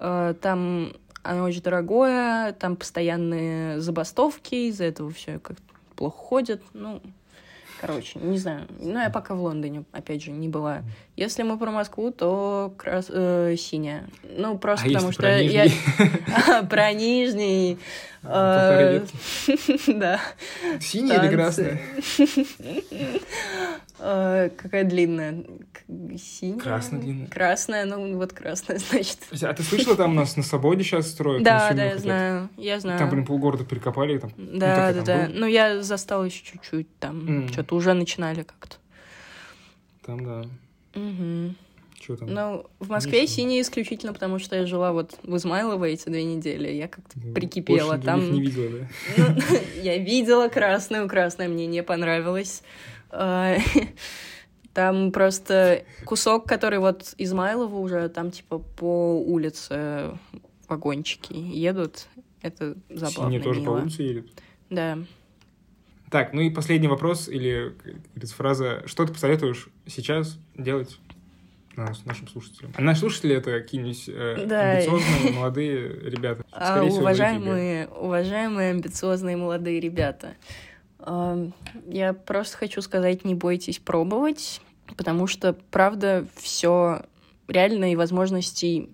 [0.00, 5.56] Э, Там оно очень дорогое, там постоянные забастовки, из-за этого все как
[5.96, 6.62] плохо ходит.
[6.72, 7.00] Ну,
[7.80, 8.66] Короче, не знаю.
[8.80, 10.82] Ну, я пока в Лондоне, опять же, не была.
[11.16, 13.06] Если мы про Москву, то крас...
[13.08, 14.04] э, синяя.
[14.36, 15.66] Ну, просто а потому что про я...
[16.70, 17.78] Про нижний.
[18.28, 19.06] А, э,
[19.86, 20.20] Да.
[20.80, 21.80] Синяя или красная?
[24.00, 25.44] Э, Какая длинная?
[26.18, 26.58] Синяя?
[26.58, 27.28] Красная длинная.
[27.28, 29.18] Красная, ну вот красная, значит.
[29.40, 31.44] А ты слышала, там у нас на свободе сейчас строят?
[31.44, 32.98] Да, да, я знаю, я знаю.
[32.98, 34.18] Там, блин, полгорода перекопали.
[34.18, 35.26] Там, ну, Да, так да, там да.
[35.28, 35.34] был.
[35.40, 38.76] Ну, я застала еще чуть-чуть, там что-то уже начинали как-то.
[40.04, 40.44] Там, да.
[40.96, 41.56] Мгм.
[42.00, 42.28] Что там?
[42.28, 43.36] Ну, в Москве Ничего.
[43.36, 46.68] синий исключительно потому, что я жила вот в Измайлово эти две недели.
[46.68, 47.98] Я как-то Ну, прикипела.
[47.98, 48.88] Там не видела, да?
[49.16, 49.24] Ну,
[49.82, 52.62] я видела красную, красная мне не понравилось.
[53.10, 53.56] А,
[54.76, 60.18] Там просто кусок, который вот Измайлова уже, там типа по улице
[60.68, 62.08] вагончики едут.
[62.42, 64.30] Это забавно, Синие тоже по улице едут.
[64.68, 64.98] Да.
[66.10, 67.74] Так, ну и последний вопрос или
[68.34, 68.82] фраза.
[68.86, 70.98] Что ты посоветуешь сейчас делать
[71.76, 72.72] нас- нашим слушателям?
[72.76, 74.72] А наши слушатели это какие-нибудь э, Да.
[74.72, 76.44] амбициозные молодые ребята.
[76.52, 80.34] А, всего, уважаемые, уважаемые, амбициозные молодые ребята,
[81.00, 81.50] а,
[81.86, 84.60] я просто хочу сказать, не бойтесь пробовать,
[84.96, 87.02] потому что, правда, все
[87.48, 88.90] реально и возможностей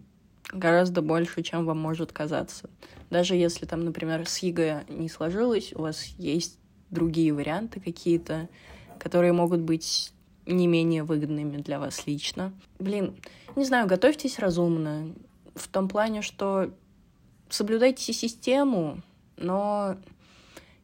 [0.50, 2.68] гораздо больше, чем вам может казаться.
[3.10, 6.58] Даже если там, например, с ЕГЭ не сложилось, у вас есть
[6.92, 8.48] другие варианты какие-то,
[9.00, 10.12] которые могут быть
[10.46, 12.52] не менее выгодными для вас лично.
[12.78, 13.16] Блин,
[13.56, 15.12] не знаю, готовьтесь разумно.
[15.54, 16.72] В том плане, что
[17.48, 19.02] соблюдайте систему,
[19.36, 19.96] но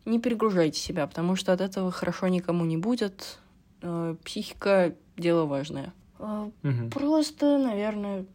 [0.04, 3.38] не перегружайте себя, потому что от этого хорошо никому не будет.
[3.82, 5.92] Э, Психика— дело важное.
[6.18, 6.90] Мгм.
[6.90, 8.26] Просто, наверное,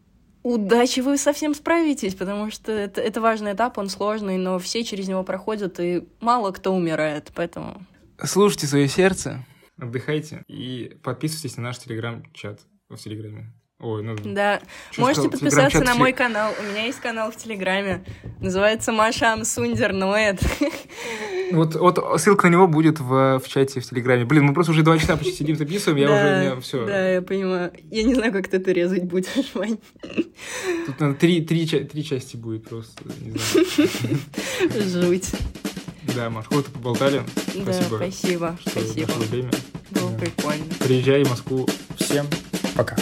[0.43, 5.07] удачи вы совсем справитесь, потому что это, это важный этап, он сложный, но все через
[5.07, 7.85] него проходят, и мало кто умирает, поэтому...
[8.21, 9.45] Слушайте свое сердце,
[9.77, 13.53] отдыхайте и подписывайтесь на наш телеграм-чат в Телеграме.
[13.83, 14.15] Ой, ну...
[14.23, 14.61] Да,
[14.91, 16.53] чё можете подписаться на мой канал.
[16.57, 18.05] У меня есть канал в Телеграме.
[18.39, 20.39] Называется Маша Амсундер Ноэт.
[21.51, 24.23] Вот, вот ссылка на него будет в, в чате в Телеграме.
[24.25, 26.85] Блин, мы просто уже два часа почти сидим, записываем, я уже, все.
[26.85, 27.71] Да, я понимаю.
[27.91, 29.77] Я не знаю, как ты это резать будешь, Вань.
[30.85, 34.19] Тут надо три, три, три части будет просто, не знаю.
[34.87, 35.31] Жуть.
[36.15, 37.21] Да, Маш, круто поболтали.
[37.53, 38.57] Да, Спасибо, спасибо.
[38.61, 39.11] что Спасибо.
[39.29, 39.51] время.
[39.91, 40.17] Было Да.
[40.17, 40.63] прикольно.
[40.79, 41.67] Приезжай в Москву.
[41.97, 42.25] Всем
[42.75, 42.95] пока.